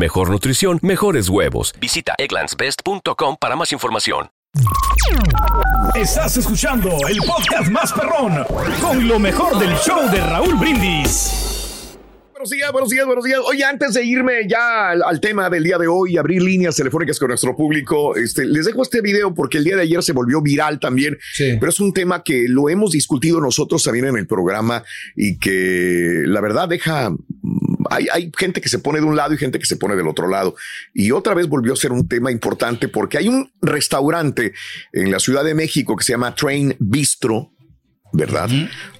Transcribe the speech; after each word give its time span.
mejor 0.00 0.30
nutrición, 0.30 0.80
mejores 0.82 1.28
huevos. 1.28 1.72
Visita 1.78 2.14
egglandsbest.com 2.18 3.36
para 3.38 3.54
más 3.54 3.70
información. 3.70 4.30
Estás 5.94 6.36
escuchando 6.36 6.90
el 7.08 7.18
podcast 7.18 7.70
más 7.70 7.92
perrón 7.92 8.44
con 8.80 9.06
lo 9.06 9.18
mejor 9.20 9.58
del 9.58 9.76
show 9.76 10.10
de 10.10 10.20
Raúl 10.20 10.56
Brindis. 10.56 11.49
Buenos 12.40 12.52
días, 12.52 12.72
buenos 12.72 12.88
días, 12.88 13.04
buenos 13.04 13.24
días. 13.26 13.38
Oye, 13.44 13.64
antes 13.64 13.92
de 13.92 14.02
irme 14.02 14.48
ya 14.48 14.92
al, 14.92 15.02
al 15.02 15.20
tema 15.20 15.50
del 15.50 15.62
día 15.62 15.76
de 15.76 15.86
hoy, 15.86 16.16
abrir 16.16 16.40
líneas 16.40 16.74
telefónicas 16.74 17.18
con 17.18 17.28
nuestro 17.28 17.54
público, 17.54 18.16
este, 18.16 18.46
les 18.46 18.64
dejo 18.64 18.80
este 18.80 19.02
video 19.02 19.34
porque 19.34 19.58
el 19.58 19.64
día 19.64 19.76
de 19.76 19.82
ayer 19.82 20.02
se 20.02 20.14
volvió 20.14 20.40
viral 20.40 20.80
también, 20.80 21.18
pero 21.36 21.68
es 21.68 21.80
un 21.80 21.92
tema 21.92 22.22
que 22.22 22.46
lo 22.48 22.70
hemos 22.70 22.92
discutido 22.92 23.42
nosotros 23.42 23.82
también 23.82 24.06
en 24.06 24.16
el 24.16 24.26
programa 24.26 24.82
y 25.14 25.38
que 25.38 26.22
la 26.24 26.40
verdad 26.40 26.66
deja 26.66 27.14
hay, 27.90 28.06
hay, 28.10 28.32
gente 28.34 28.62
que 28.62 28.70
se 28.70 28.78
pone 28.78 29.00
de 29.00 29.04
un 29.04 29.16
lado 29.16 29.34
y 29.34 29.36
gente 29.36 29.58
que 29.58 29.66
se 29.66 29.76
pone 29.76 29.94
del 29.94 30.08
otro 30.08 30.26
lado. 30.26 30.54
Y 30.94 31.10
otra 31.10 31.34
vez 31.34 31.46
volvió 31.46 31.74
a 31.74 31.76
ser 31.76 31.92
un 31.92 32.08
tema 32.08 32.32
importante 32.32 32.88
porque 32.88 33.18
hay 33.18 33.28
un 33.28 33.52
restaurante 33.60 34.54
en 34.94 35.10
la 35.10 35.18
Ciudad 35.18 35.44
de 35.44 35.54
México 35.54 35.94
que 35.94 36.04
se 36.04 36.12
llama 36.12 36.34
Train 36.34 36.74
Bistro, 36.78 37.52
¿verdad? 38.14 38.48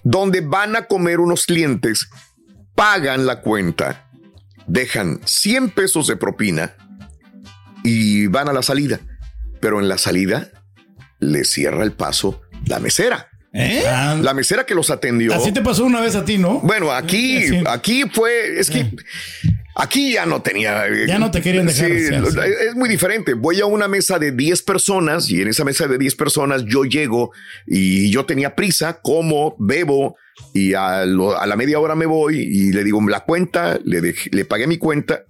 Donde 0.05 0.43
van 0.43 0.77
a 0.77 0.85
comer 0.85 1.21
unos 1.21 1.47
clientes, 1.47 2.07
pagan 2.75 3.27
la 3.27 3.41
cuenta, 3.41 4.11
dejan 4.67 5.21
100 5.25 5.71
pesos 5.71 6.07
de 6.07 6.17
propina 6.17 6.75
y 7.83 8.27
van 8.27 8.49
a 8.49 8.53
la 8.53 8.63
salida. 8.63 9.01
Pero 9.61 9.81
en 9.81 9.89
la 9.89 9.99
salida 9.99 10.51
le 11.19 11.45
cierra 11.45 11.85
el 11.85 11.93
paso 11.93 12.41
la 12.67 12.79
mesera. 12.79 13.29
¿Eh? 13.53 13.83
La 14.23 14.33
mesera 14.33 14.65
que 14.65 14.75
los 14.75 14.91
atendió. 14.91 15.35
Así 15.35 15.53
te 15.53 15.61
pasó 15.61 15.85
una 15.85 16.01
vez 16.01 16.15
a 16.15 16.25
ti, 16.25 16.39
¿no? 16.39 16.61
Bueno, 16.61 16.93
aquí, 16.93 17.61
aquí 17.67 18.05
fue, 18.13 18.61
es 18.61 18.71
que 18.71 18.95
aquí 19.75 20.13
ya 20.15 20.27
no 20.27 20.43
tenía. 20.43 20.87
eh, 20.87 21.07
Ya 21.07 21.19
no 21.19 21.31
te 21.31 21.41
querían 21.41 21.67
dejar, 21.67 21.89
sí. 21.91 21.95
es 22.69 22.75
muy 22.75 22.89
diferente. 22.89 23.35
Voy 23.35 23.61
a 23.61 23.67
una 23.67 23.89
mesa 23.89 24.19
de 24.19 24.33
10 24.33 24.63
personas 24.63 25.31
y 25.31 25.41
en 25.43 25.49
esa 25.49 25.65
mesa 25.65 25.87
de 25.87 25.99
10 25.99 26.15
personas 26.17 26.65
yo 26.65 26.85
llego 26.85 27.33
y 27.67 28.11
yo 28.11 28.25
tenía 28.27 28.55
prisa, 28.55 29.01
como, 29.03 29.57
bebo 29.59 30.17
y 30.55 30.75
a, 30.75 31.05
lo- 31.05 31.39
a 31.39 31.47
la 31.47 31.57
media 31.57 31.79
hora 31.79 31.95
me 31.95 32.07
voy 32.07 32.39
y 32.41 32.73
le 32.73 32.83
digo 32.85 33.01
la 33.09 33.21
cuenta, 33.21 33.79
le, 33.85 34.01
dejé- 34.01 34.31
le 34.35 34.45
pagué 34.45 34.67
mi 34.67 34.79
cuenta 34.79 35.25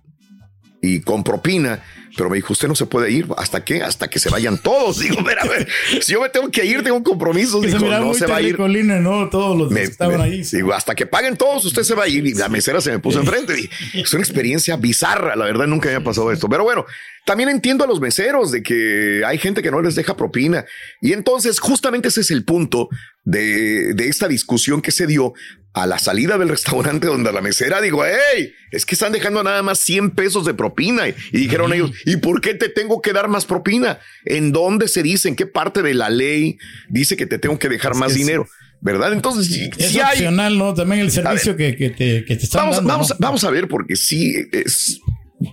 y 0.82 1.00
con 1.00 1.24
propina. 1.24 1.82
Pero 2.16 2.28
me 2.28 2.36
dijo, 2.36 2.52
usted 2.52 2.66
no 2.66 2.74
se 2.74 2.86
puede 2.86 3.12
ir. 3.12 3.28
¿Hasta 3.36 3.64
qué? 3.64 3.82
Hasta 3.84 4.08
que 4.10 4.18
se 4.18 4.28
vayan 4.30 4.58
todos. 4.60 4.98
Digo, 5.00 5.20
a 5.20 5.22
ver, 5.46 5.68
si 6.02 6.12
yo 6.12 6.20
me 6.20 6.28
tengo 6.28 6.50
que 6.50 6.64
ir, 6.66 6.82
tengo 6.82 6.96
un 6.96 7.04
compromiso. 7.04 7.60
Que 7.60 7.68
se 7.68 7.74
Dijo, 7.74 7.84
miraba 7.86 8.04
no 8.04 8.14
se 8.14 8.26
va 8.26 8.36
a 8.36 8.42
ir. 8.42 8.58
¿no? 8.58 9.28
Todos 9.30 9.56
los 9.56 9.70
Me- 9.70 9.80
que 9.82 9.86
estaban 9.86 10.18
me- 10.18 10.24
ahí. 10.24 10.42
Digo, 10.42 10.72
hasta 10.74 10.96
que 10.96 11.06
paguen 11.06 11.36
todos, 11.36 11.64
usted 11.64 11.82
se 11.84 11.94
va 11.94 12.04
a 12.04 12.08
ir. 12.08 12.26
Y 12.26 12.34
la 12.34 12.48
mesera 12.48 12.80
se 12.80 12.90
me 12.90 12.98
puso 12.98 13.20
enfrente. 13.20 13.54
Y 13.94 14.00
es 14.00 14.12
una 14.12 14.22
experiencia 14.24 14.76
bizarra. 14.76 15.36
La 15.36 15.44
verdad, 15.44 15.68
nunca 15.68 15.88
había 15.88 16.02
pasado 16.02 16.32
esto. 16.32 16.48
Pero 16.48 16.64
bueno, 16.64 16.84
también 17.26 17.48
entiendo 17.48 17.84
a 17.84 17.86
los 17.86 18.00
meseros 18.00 18.50
de 18.50 18.64
que 18.64 19.22
hay 19.24 19.38
gente 19.38 19.62
que 19.62 19.70
no 19.70 19.80
les 19.80 19.94
deja 19.94 20.16
propina. 20.16 20.64
Y 21.00 21.12
entonces, 21.12 21.60
justamente 21.60 22.08
ese 22.08 22.22
es 22.22 22.32
el 22.32 22.44
punto 22.44 22.88
de, 23.22 23.94
de 23.94 24.08
esta 24.08 24.26
discusión 24.26 24.82
que 24.82 24.90
se 24.90 25.06
dio 25.06 25.32
a 25.72 25.86
la 25.86 25.98
salida 25.98 26.36
del 26.36 26.48
restaurante 26.48 27.06
donde 27.06 27.32
la 27.32 27.40
mesera 27.40 27.80
digo, 27.80 28.02
hey, 28.04 28.52
es 28.72 28.84
que 28.84 28.94
están 28.96 29.12
dejando 29.12 29.42
nada 29.44 29.62
más 29.62 29.78
100 29.78 30.10
pesos 30.10 30.44
de 30.44 30.52
propina. 30.54 31.06
Y 31.08 31.14
dijeron 31.32 31.72
ellos, 31.72 31.92
¿y 32.04 32.16
por 32.16 32.40
qué 32.40 32.54
te 32.54 32.68
tengo 32.68 33.00
que 33.00 33.12
dar 33.12 33.28
más 33.28 33.44
propina? 33.46 34.00
¿En 34.24 34.50
dónde 34.52 34.88
se 34.88 35.02
dice? 35.02 35.28
¿En 35.28 35.36
qué 35.36 35.46
parte 35.46 35.82
de 35.82 35.94
la 35.94 36.10
ley 36.10 36.58
dice 36.88 37.16
que 37.16 37.26
te 37.26 37.38
tengo 37.38 37.58
que 37.58 37.68
dejar 37.68 37.94
más 37.94 38.08
que 38.08 38.14
sí. 38.14 38.20
dinero? 38.20 38.48
¿Verdad? 38.82 39.12
Entonces, 39.12 39.46
si, 39.46 39.70
Es 39.76 39.90
si 39.92 40.00
hay, 40.00 40.14
opcional, 40.14 40.56
¿no? 40.58 40.72
También 40.74 41.02
el 41.02 41.10
servicio 41.10 41.54
que, 41.54 41.76
que 41.76 41.90
te, 41.90 42.24
que 42.24 42.36
te 42.36 42.44
están 42.44 42.62
vamos, 42.62 42.76
dando. 42.76 42.92
vamos, 42.92 43.10
¿no? 43.10 43.16
vamos 43.20 43.44
a 43.44 43.50
ver, 43.50 43.68
porque 43.68 43.94
sí 43.94 44.34
es. 44.52 45.00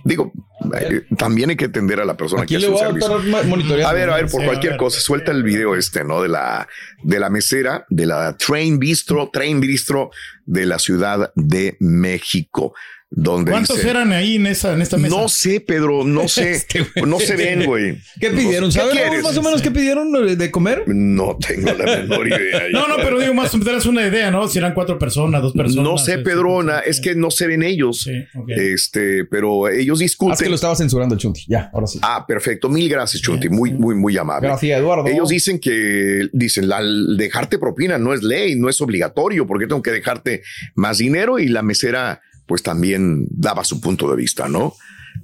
Digo, 0.04 0.32
eh, 0.80 1.02
también 1.16 1.50
hay 1.50 1.56
que 1.56 1.66
atender 1.66 2.00
a 2.00 2.04
la 2.04 2.16
persona 2.16 2.42
Aquí 2.42 2.54
que 2.54 2.60
le 2.60 2.66
hace 2.66 2.72
voy 2.74 2.82
el 2.96 3.02
a 3.02 3.06
servicio. 3.06 3.86
A 3.86 3.92
ver, 3.92 4.10
a 4.10 4.16
ver, 4.16 4.26
por 4.30 4.40
Sí, 4.40 4.46
cualquier 4.46 4.72
ver. 4.72 4.78
cosa, 4.78 5.00
suelta 5.00 5.30
el 5.32 5.42
video 5.42 5.74
este, 5.76 6.04
¿no? 6.04 6.22
De 6.22 6.28
la, 6.28 6.66
de 7.08 7.18
la 7.18 7.30
mesera, 7.30 7.86
de 7.88 8.04
la 8.04 8.36
Train 8.36 8.78
Bistro, 8.78 9.30
Train 9.32 9.60
Bistro 9.60 10.10
de 10.44 10.66
la 10.66 10.78
Ciudad 10.78 11.32
de 11.34 11.76
México, 11.80 12.74
donde 13.10 13.52
¿Cuántos 13.52 13.76
dice- 13.76 13.88
eran 13.88 14.12
ahí 14.12 14.36
en 14.36 14.46
esa, 14.46 14.74
en 14.74 14.82
esta 14.82 14.98
mesa? 14.98 15.16
No 15.16 15.30
sé, 15.30 15.60
Pedro, 15.60 16.04
no 16.04 16.28
sé, 16.28 16.50
Este 16.50 16.86
no 17.06 17.18
se 17.18 17.36
ven, 17.36 17.64
güey. 17.64 17.96
¿Qué 18.20 18.28
pidieron? 18.28 18.68
¿Qué 18.70 18.78
¿Sabes 18.80 19.22
más 19.22 19.34
o 19.38 19.42
menos 19.42 19.62
qué 19.62 19.70
pidieron 19.70 20.12
de 20.12 20.36
de 20.36 20.50
comer? 20.50 20.82
No 20.86 21.38
tengo 21.38 21.72
la 21.72 21.84
menor 22.02 22.28
idea. 22.28 22.64
No, 22.70 22.86
no, 22.86 22.96
pero 22.96 23.18
digo 23.18 23.32
más, 23.32 23.50
te 23.50 23.58
das 23.72 23.86
una 23.86 24.06
idea, 24.06 24.30
¿no? 24.30 24.46
Si 24.46 24.58
eran 24.58 24.74
cuatro 24.74 24.98
personas, 24.98 25.40
dos 25.40 25.54
personas. 25.54 25.84
No 25.90 25.96
sé, 25.96 26.12
este, 26.12 26.24
Pedrona, 26.24 26.80
sí, 26.84 26.90
es 26.90 27.00
que 27.00 27.14
no 27.14 27.30
se 27.30 27.46
ven 27.46 27.62
ellos. 27.62 28.02
Sí, 28.02 28.12
ok. 28.34 28.50
Este, 28.50 29.24
pero 29.24 29.68
ellos 29.70 29.98
Ah, 30.00 30.02
discuten. 30.02 30.34
es 30.34 30.42
que 30.42 30.48
lo 30.50 30.54
estaba 30.56 30.76
censurando 30.76 31.14
el 31.14 31.20
Chunti. 31.20 31.44
Ya, 31.48 31.70
ahora 31.72 31.86
sí. 31.86 31.98
Ah, 32.02 32.26
perfecto. 32.28 32.68
Mil 32.68 32.90
gracias, 32.90 33.22
Chunti. 33.22 33.48
Muy, 33.48 33.72
muy, 33.72 33.94
muy 33.94 34.18
amable. 34.18 34.48
Gracias, 34.48 34.78
Eduardo. 34.78 35.06
Ellos 35.06 35.30
dicen 35.30 35.58
que, 35.58 36.28
dicen, 36.34 36.68
la, 36.68 36.82
dejarte 37.16 37.58
propina 37.58 37.98
no 37.98 38.12
es 38.14 38.22
ley, 38.22 38.54
no 38.56 38.68
es 38.68 38.80
obligatorio, 38.80 39.46
porque 39.46 39.66
tengo 39.66 39.82
que 39.82 39.90
dejarte 39.92 40.42
más 40.74 40.98
dinero 40.98 41.38
y 41.38 41.48
la 41.48 41.62
mesera, 41.62 42.20
pues 42.46 42.62
también 42.62 43.26
daba 43.30 43.64
su 43.64 43.80
punto 43.80 44.10
de 44.10 44.16
vista, 44.16 44.48
¿no? 44.48 44.74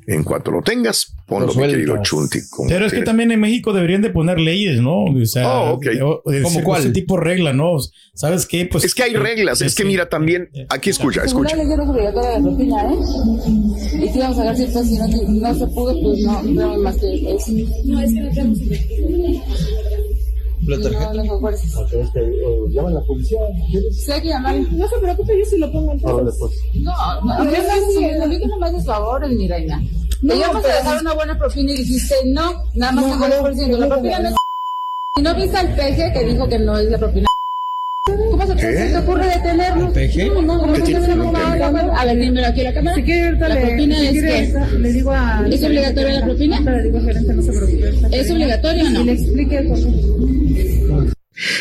En 0.09 0.25
cuanto 0.25 0.51
lo 0.51 0.61
tengas, 0.61 1.15
ponlo, 1.27 1.47
Lo 1.47 1.55
mi 1.55 1.69
querido 1.69 1.97
Chunti. 2.03 2.41
como 2.51 2.69
Pero 2.69 2.85
es 2.87 2.93
que 2.93 3.03
también 3.03 3.31
en 3.31 3.39
México 3.39 3.73
deberían 3.73 4.03
de 4.03 4.11
poner 4.11 4.41
leyes, 4.41 4.81
¿no? 4.81 5.05
O 5.05 5.25
sea, 5.25 5.49
Oh, 5.49 5.75
ok. 5.75 5.87
o- 6.03 6.23
o 6.25 6.31
de 6.33 6.43
¿Cómo 6.43 6.57
ese- 6.57 6.65
cuál? 6.65 6.81
ese 6.83 6.91
tipo 6.91 7.17
de 7.17 7.23
regla, 7.23 7.53
¿no? 7.53 7.77
¿Sabes 8.13 8.45
qué? 8.45 8.67
Pues 8.67 8.83
Es 8.85 8.95
que 8.95 9.05
hay 9.05 9.15
reglas, 9.15 9.61
es 9.63 9.75
que 9.75 9.85
mira 9.85 10.09
también, 10.09 10.49
aquí 10.69 10.91
escucha, 10.91 11.27
Según 11.29 11.47
escucha. 11.47 11.57
la 11.57 11.65
ley 11.65 11.73
era 11.73 11.83
obligatoria 11.91 12.31
la 12.39 12.43
propina, 12.43 12.93
¿eh? 12.93 12.97
Y 14.05 14.09
si 14.13 14.19
vamos 14.19 14.39
a 14.39 14.45
dar 14.45 14.57
ciertas, 14.57 14.89
si 14.89 14.99
no, 14.99 15.07
no 15.07 15.55
se 15.55 15.67
pudo, 15.69 16.01
pues 16.03 16.21
no, 16.25 16.43
no 16.43 16.49
tenemos 16.49 16.79
más 16.79 16.97
que 16.97 17.15
eso. 17.37 17.53
No, 17.85 18.01
es 18.01 18.13
que 18.13 18.21
no 18.21 18.31
tenemos 18.31 18.59
La 20.67 20.81
tarjeta. 20.81 21.13
No, 21.13 21.25
no, 21.25 21.41
por 21.41 21.55
eso. 21.55 21.87
llaman 22.69 22.97
a 22.97 23.01
la 23.01 23.07
policía. 23.07 23.39
Sí, 23.93 24.13
hay 24.13 24.23
que 24.23 24.29
llamar. 24.29 24.57
No 24.73 24.89
se 24.89 24.99
preocupe, 24.99 25.39
yo 25.39 25.45
sí 25.45 25.59
lo 25.59 25.71
pongo 25.71 25.97
pues. 25.99 26.53
No, 26.75 26.93
no, 27.23 27.39
no 27.39 27.45
me 27.45 28.39
no 28.39 28.59
me 28.59 28.67
haces 28.67 28.87
favores, 28.87 29.31
mi 29.31 29.49
reina. 29.49 29.83
Te 30.27 30.37
íbamos 30.37 30.65
a 30.65 30.69
dejar 30.69 31.01
una 31.01 31.15
buena 31.15 31.39
propina 31.39 31.73
y 31.73 31.77
dijiste 31.77 32.15
no, 32.27 32.65
nada 32.75 32.93
más 32.93 33.05
el 33.05 33.57
10%. 33.57 33.79
La 33.79 33.89
propina 33.89 34.19
no 34.21 34.29
es. 34.29 34.35
Y 35.17 35.23
no 35.23 35.35
viste 35.35 35.57
al 35.57 35.75
peje 35.75 36.13
que 36.13 36.25
dijo 36.25 36.49
que 36.49 36.59
no 36.59 36.79
es 36.79 36.91
la 36.91 36.99
propina. 36.99 37.29
¿Cómo 38.47 38.59
se 38.61 38.67
te, 38.67 38.73
¿Qué? 38.73 38.79
se 38.79 38.93
te 38.93 38.99
ocurre 38.99 39.27
detenerlo? 39.29 39.87
¿El 39.87 39.93
peje? 39.93 40.29
No, 40.29 40.35
no, 40.35 40.43
no, 40.43 40.55
no, 40.57 40.67
No 40.67 40.67
no, 40.67 40.75
entiendo. 40.77 41.17
no, 41.17 41.97
A 41.97 42.05
ver, 42.05 42.19
dímelo 42.19 42.47
aquí 42.47 42.61
a 42.61 42.65
la 42.65 42.73
cámara. 42.75 42.97
Si 42.97 43.03
quiere, 43.03 43.25
ahorita 43.27 43.49
la 43.49 43.55
le- 43.55 43.61
propina 43.63 43.99
si 43.99 44.07
es 44.07 44.13
que 44.13 44.79
le 44.79 44.93
digo 44.93 45.11
a. 45.13 45.45
¿Es 45.51 45.63
obligatoria 45.65 46.21
la 46.21 46.25
propina? 46.27 46.61
Le 46.61 46.83
digo 46.83 47.01
gerente, 47.01 47.35
no 47.35 47.43
se 47.43 47.53
preocupe. 47.53 48.19
¿Es 48.21 48.31
obligatorio 48.31 48.87
o 48.87 48.91
no? 48.91 49.01
Y 49.01 49.05
le 49.05 49.13
explique 49.13 49.63
por 49.63 49.79
qué. 49.79 51.14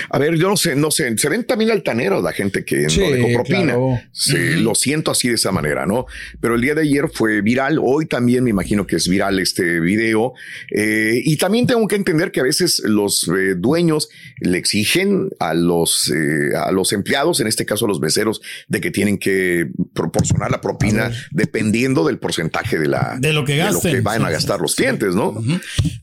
A 0.09 0.19
ver, 0.19 0.35
yo 0.35 0.49
no 0.49 0.57
sé, 0.57 0.75
no 0.75 0.91
sé, 0.91 1.17
se 1.17 1.29
ven 1.29 1.43
también 1.45 1.71
altaneros 1.71 2.23
la 2.23 2.31
gente 2.33 2.63
que 2.63 2.89
Sí, 2.89 2.99
no 2.99 3.09
dejó 3.11 3.33
propina. 3.33 3.63
claro. 3.73 3.99
Sí, 4.11 4.37
lo 4.57 4.75
siento 4.75 5.11
así 5.11 5.29
de 5.29 5.35
esa 5.35 5.51
manera, 5.51 5.85
¿no? 5.85 6.05
Pero 6.39 6.55
el 6.55 6.61
día 6.61 6.75
de 6.75 6.81
ayer 6.81 7.09
fue 7.13 7.41
viral, 7.41 7.79
hoy 7.81 8.05
también 8.05 8.43
me 8.43 8.49
imagino 8.51 8.85
que 8.85 8.95
es 8.97 9.07
viral 9.07 9.39
este 9.39 9.79
video. 9.79 10.33
Eh, 10.75 11.21
y 11.23 11.37
también 11.37 11.65
tengo 11.67 11.87
que 11.87 11.95
entender 11.95 12.31
que 12.31 12.39
a 12.39 12.43
veces 12.43 12.81
los 12.85 13.27
eh, 13.29 13.55
dueños 13.57 14.09
le 14.39 14.57
exigen 14.57 15.29
a 15.39 15.53
los, 15.53 16.11
eh, 16.15 16.55
a 16.55 16.71
los 16.71 16.93
empleados, 16.93 17.39
en 17.39 17.47
este 17.47 17.65
caso 17.65 17.85
a 17.85 17.87
los 17.87 17.99
meseros, 17.99 18.41
de 18.67 18.81
que 18.81 18.91
tienen 18.91 19.17
que 19.17 19.67
proporcionar 19.93 20.51
la 20.51 20.61
propina 20.61 21.11
dependiendo 21.31 22.05
del 22.05 22.17
porcentaje 22.19 22.77
de 22.79 22.87
la 22.87 23.17
De 23.19 23.33
lo 23.33 23.43
que 23.45 23.57
gasten. 23.57 24.03
van 24.03 24.23
a 24.25 24.29
gastar 24.29 24.59
los 24.61 24.75
clientes, 24.75 25.15
¿no? 25.15 25.33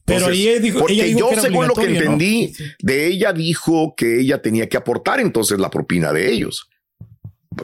Pero 0.05 0.26
Entonces, 0.26 0.38
ella 0.40 0.58
dijo- 0.61 0.78
porque 0.81 0.94
ella 0.94 1.05
dijo 1.05 1.19
yo 1.20 1.31
que 1.31 1.40
según 1.40 1.69
lo 1.69 1.75
que 1.75 1.84
entendí, 1.87 2.52
de 2.81 3.06
ella 3.06 3.32
dijo 3.32 3.60
que 3.97 4.21
ella 4.21 4.43
tenía 4.43 4.69
que 4.69 4.77
aportar 4.77 5.21
entonces 5.21 5.59
la 5.59 5.71
propina 5.71 6.12
de 6.12 6.31
ellos. 6.33 6.69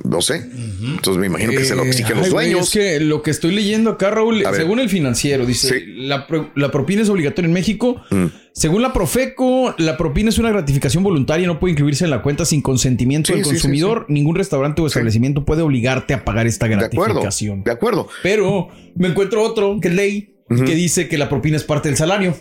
No 0.04 0.20
sé. 0.20 0.42
Entonces 0.82 1.16
me 1.20 1.26
imagino 1.28 1.52
que 1.52 1.64
se 1.64 1.76
lo 1.76 1.84
Eh, 1.84 1.88
exigen 1.88 2.18
los 2.18 2.30
güey, 2.30 2.50
dueños. 2.50 2.66
es 2.68 2.72
que 2.72 3.00
lo 3.00 3.22
que 3.22 3.30
estoy 3.30 3.52
leyendo 3.54 3.90
acá, 3.90 4.10
Raúl, 4.10 4.44
A 4.44 4.50
ver. 4.50 4.60
según 4.60 4.80
el 4.80 4.88
financiero, 4.90 5.46
dice, 5.46 5.68
Sí. 5.78 5.84
la, 5.96 6.26
pro- 6.26 6.50
la 6.56 6.72
propina 6.72 7.02
es 7.02 7.08
obligatoria 7.08 7.46
en 7.46 7.52
México. 7.54 8.02
Mm. 8.10 8.26
Según 8.52 8.82
la 8.82 8.92
Profeco, 8.92 9.74
la 9.78 9.96
propina 9.96 10.28
es 10.30 10.38
una 10.38 10.50
gratificación 10.50 11.04
voluntaria, 11.04 11.46
no 11.46 11.60
puede 11.60 11.72
incluirse 11.72 12.02
en 12.04 12.10
la 12.10 12.20
cuenta 12.20 12.44
sin 12.44 12.62
consentimiento 12.62 13.28
Sí, 13.28 13.34
del 13.34 13.44
sí, 13.44 13.50
consumidor. 13.50 14.06
Ningún 14.08 14.34
restaurante 14.34 14.82
o 14.82 14.86
establecimiento 14.88 15.44
puede 15.44 15.62
obligarte 15.62 16.14
a 16.14 16.24
pagar 16.24 16.48
esta 16.48 16.66
De 16.66 16.74
acuerdo. 16.74 17.14
gratificación. 17.14 17.62
De 17.62 17.70
acuerdo. 17.70 18.08
Pero 18.24 18.68
me 18.96 19.08
encuentro 19.08 19.42
otro, 19.42 19.78
que 19.80 19.88
ley, 19.90 20.34
que 20.48 20.74
dice 20.74 21.08
que 21.08 21.16
la 21.16 21.28
propina 21.28 21.56
es 21.56 21.64
parte 21.64 21.88
del 21.88 21.96
salario. 21.96 22.36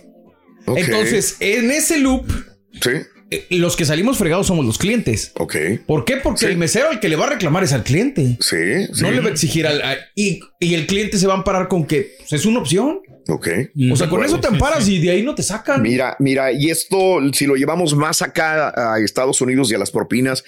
Entonces, 0.68 1.38
en 1.40 1.70
ese 1.72 2.00
loop, 2.00 2.26
Sí. 2.82 2.90
Eh, 3.32 3.46
los 3.50 3.76
que 3.76 3.86
salimos 3.86 4.18
fregados 4.18 4.48
somos 4.48 4.66
los 4.66 4.78
clientes. 4.78 5.32
Ok. 5.38 5.56
¿Por 5.88 6.06
qué? 6.06 6.18
Porque 6.18 6.42
Sí. 6.42 6.46
el 6.46 6.58
mesero 6.58 6.90
al 6.90 7.00
que 7.00 7.10
le 7.10 7.16
va 7.16 7.26
a 7.26 7.30
reclamar 7.32 7.64
es 7.64 7.74
al 7.74 7.84
cliente. 7.84 8.38
Sí. 8.40 8.86
sí. 8.94 9.02
No 9.02 9.12
le 9.12 9.20
va 9.20 9.28
a 9.30 9.32
exigir 9.32 9.66
al... 9.68 9.82
a- 9.82 9.98
y, 10.16 10.40
y 10.60 10.74
el 10.76 10.86
cliente 10.88 11.18
se 11.18 11.28
va 11.28 11.34
a 11.34 11.38
amparar 11.38 11.68
con 11.68 11.86
que 11.86 12.16
pues, 12.20 12.34
es 12.34 12.46
una 12.46 12.60
opción. 12.60 13.00
Ok. 13.28 13.48
O 13.92 13.96
sea, 13.96 14.08
con 14.08 14.24
eso 14.24 14.40
te 14.40 14.48
amparas 14.48 14.88
y 14.88 15.00
de 15.00 15.10
ahí 15.10 15.24
no 15.24 15.34
te 15.34 15.42
sacan. 15.42 15.82
Mira, 15.82 16.16
mira, 16.20 16.52
y 16.52 16.70
esto, 16.70 17.20
si 17.34 17.48
lo 17.48 17.56
llevamos 17.56 17.96
más 17.96 18.22
acá 18.22 18.72
a 18.76 19.00
Estados 19.00 19.42
Unidos 19.42 19.72
y 19.72 19.76
a 19.76 19.80
las 19.80 19.90
propinas, 19.90 20.44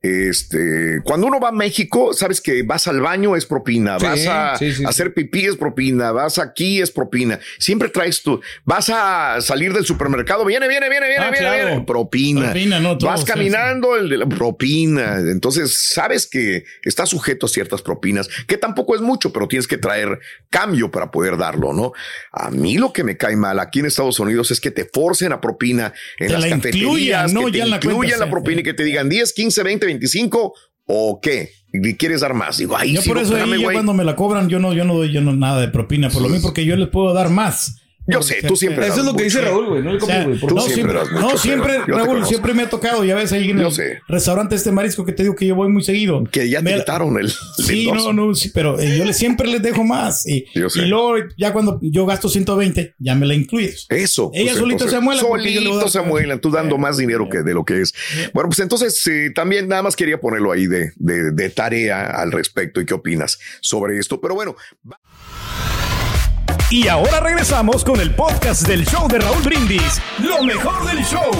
este, 0.00 1.00
cuando 1.04 1.26
uno 1.26 1.40
va 1.40 1.48
a 1.48 1.52
México, 1.52 2.12
sabes 2.14 2.40
que 2.40 2.62
vas 2.62 2.86
al 2.88 3.00
baño 3.00 3.36
es 3.36 3.46
propina, 3.46 3.98
Sí, 3.98 4.04
vas 4.06 4.26
a 4.26 4.56
sí, 4.56 4.72
sí, 4.72 4.84
hacer 4.86 5.12
pipí 5.12 5.46
es 5.46 5.56
propina, 5.56 6.12
vas 6.12 6.38
aquí 6.38 6.80
es 6.80 6.90
propina. 6.90 7.38
Siempre 7.58 7.88
traes 7.88 8.22
tú, 8.22 8.40
vas 8.64 8.90
a 8.90 9.40
salir 9.40 9.72
del 9.72 9.84
supermercado, 9.84 10.44
viene, 10.44 10.68
viene, 10.68 10.88
viene, 10.88 11.08
viene, 11.08 11.24
Ah, 11.24 11.30
viene, 11.30 11.46
claro. 11.46 11.66
viene, 11.68 11.84
propina. 11.84 12.40
Propina, 12.52 12.80
no, 12.80 12.96
todo, 12.96 13.10
vas 13.10 13.20
sí, 13.20 13.26
caminando, 13.26 13.96
el 13.96 14.08
de 14.08 14.16
la 14.16 14.26
propina. 14.26 15.18
Entonces, 15.18 15.76
sabes 15.92 16.26
que 16.26 16.64
está 16.84 17.06
sujeto 17.06 17.46
a 17.46 17.48
ciertas 17.48 17.82
propinas, 17.82 18.28
que 18.46 18.56
tampoco 18.56 18.94
es 18.94 19.00
mucho, 19.00 19.32
pero 19.32 19.48
tienes 19.48 19.66
que 19.66 19.78
traer 19.78 20.20
cambio 20.48 20.90
para 20.90 21.10
poder 21.10 21.36
darlo, 21.36 21.72
¿no? 21.72 21.92
A 22.32 22.50
mí 22.50 22.78
lo 22.78 22.92
que 22.92 23.04
me 23.04 23.16
cae 23.16 23.36
mal 23.36 23.58
aquí 23.58 23.80
en 23.80 23.86
Estados 23.86 24.20
Unidos 24.20 24.50
es 24.50 24.60
que 24.60 24.70
te 24.70 24.84
forcen 24.84 25.32
a 25.32 25.40
propina 25.40 25.92
en 26.18 26.32
las 26.32 26.42
la 26.42 26.48
cafeterías, 26.48 26.84
incluyan, 26.84 27.34
¿no? 27.34 27.46
que 27.46 27.52
te 27.52 27.58
la 27.58 27.76
incluyan 27.76 27.96
cuenta, 27.96 28.18
la 28.18 28.24
sí. 28.24 28.30
propina 28.30 28.60
y 28.60 28.64
que 28.64 28.74
te 28.74 28.84
digan 28.84 29.08
10, 29.08 29.32
15, 29.32 29.62
20, 29.62 29.86
25 29.86 30.54
o 30.86 31.20
qué. 31.20 31.50
Y 31.72 31.94
quieres 31.94 32.20
dar 32.22 32.34
más. 32.34 32.58
Digo, 32.58 32.76
ay, 32.76 32.94
Yo 32.94 33.02
por 33.02 33.16
no, 33.16 33.22
eso 33.22 33.36
espérame, 33.36 33.54
ahí 33.54 33.62
ya 33.62 33.72
cuando 33.72 33.94
me 33.94 34.04
la 34.04 34.16
cobran, 34.16 34.48
yo 34.48 34.58
no, 34.58 34.72
yo 34.72 34.84
no 34.84 34.94
doy 34.94 35.12
yo 35.12 35.20
no 35.20 35.32
nada 35.32 35.60
de 35.60 35.68
propina 35.68 36.10
por 36.10 36.22
lo 36.22 36.28
mismo 36.28 36.48
porque 36.48 36.64
yo 36.64 36.76
les 36.76 36.88
puedo 36.88 37.12
dar 37.14 37.30
más. 37.30 37.76
Yo 38.10 38.22
sé, 38.22 38.42
tú 38.46 38.56
siempre 38.56 38.86
Eso 38.86 39.00
es 39.00 39.04
lo 39.06 39.14
que 39.14 39.24
dice 39.24 39.40
Raúl, 39.40 39.66
güey. 39.68 39.82
No 39.82 39.92
le 39.92 39.98
O 39.98 40.06
sea. 40.06 40.24
Tú 40.24 40.54
no, 40.54 40.60
siempre 40.62 40.74
siempre, 40.74 40.94
das 40.94 41.10
mucho, 41.10 41.20
no, 41.32 41.38
siempre, 41.38 41.78
Raúl, 41.86 42.26
siempre 42.26 42.54
me 42.54 42.62
ha 42.62 42.68
tocado. 42.70 43.04
Ya 43.04 43.14
ves 43.14 43.32
ahí 43.32 43.50
en 43.50 43.60
el 43.60 43.72
sé. 43.72 44.00
restaurante 44.08 44.54
este 44.54 44.72
marisco 44.72 45.04
que 45.04 45.12
te 45.12 45.22
digo 45.22 45.34
que 45.34 45.46
yo 45.46 45.54
voy 45.54 45.68
muy 45.68 45.82
seguido. 45.82 46.24
Que 46.30 46.48
ya 46.48 46.58
te 46.58 46.64
Me- 46.64 46.76
quitaron 46.78 47.16
el. 47.18 47.26
el 47.26 47.32
Sí, 47.64 47.90
no, 47.92 48.12
no, 48.12 48.34
sí, 48.34 48.50
pero 48.52 48.78
eh, 48.78 48.98
yo 48.98 49.04
le, 49.04 49.12
siempre 49.14 49.48
les 49.48 49.62
dejo 49.62 49.84
más. 49.84 50.26
Y, 50.26 50.46
Yo 50.54 50.68
sé. 50.70 50.80
y 50.80 50.86
luego, 50.86 51.14
ya 51.36 51.52
cuando 51.52 51.78
yo 51.82 52.06
gasto 52.06 52.28
120, 52.28 52.94
ya 52.98 53.14
me 53.14 53.26
la 53.26 53.34
incluyes. 53.34 53.86
Eso. 53.88 54.30
Ella 54.34 54.54
solita 54.54 54.88
se 54.88 54.96
amuela 54.96 55.22
porque 55.22 55.52
yo 55.52 55.60
le 55.60 55.68
voy 55.68 55.78
a 55.78 55.88
Solitos 55.88 55.92
se 55.92 56.38
tú 56.40 56.50
dando 56.50 56.78
más 56.78 56.96
dinero 56.96 57.28
que 57.28 57.42
de 57.42 57.54
lo 57.54 57.64
que 57.64 57.80
es. 57.80 57.94
Bueno, 58.34 58.48
pues 58.48 58.58
entonces 58.60 59.06
eh, 59.06 59.30
también 59.34 59.68
nada 59.68 59.82
más 59.82 59.96
quería 59.96 60.20
ponerlo 60.20 60.52
ahí 60.52 60.66
de, 60.66 60.92
de, 60.96 61.32
de 61.32 61.50
tarea 61.50 62.06
al 62.06 62.32
respecto 62.32 62.80
y 62.80 62.86
qué 62.86 62.94
opinas 62.94 63.38
sobre 63.60 63.98
esto. 63.98 64.20
Pero 64.20 64.34
bueno, 64.34 64.56
Y 66.70 66.86
ahora 66.86 67.20
regresamos 67.20 67.84
con 67.84 68.00
el 68.00 68.14
podcast 68.14 68.66
del 68.66 68.84
show 68.86 69.08
de 69.08 69.18
Raúl 69.18 69.42
Brindis. 69.42 70.00
Lo 70.22 70.42
mejor 70.44 70.86
del 70.86 71.04
show. 71.04 71.30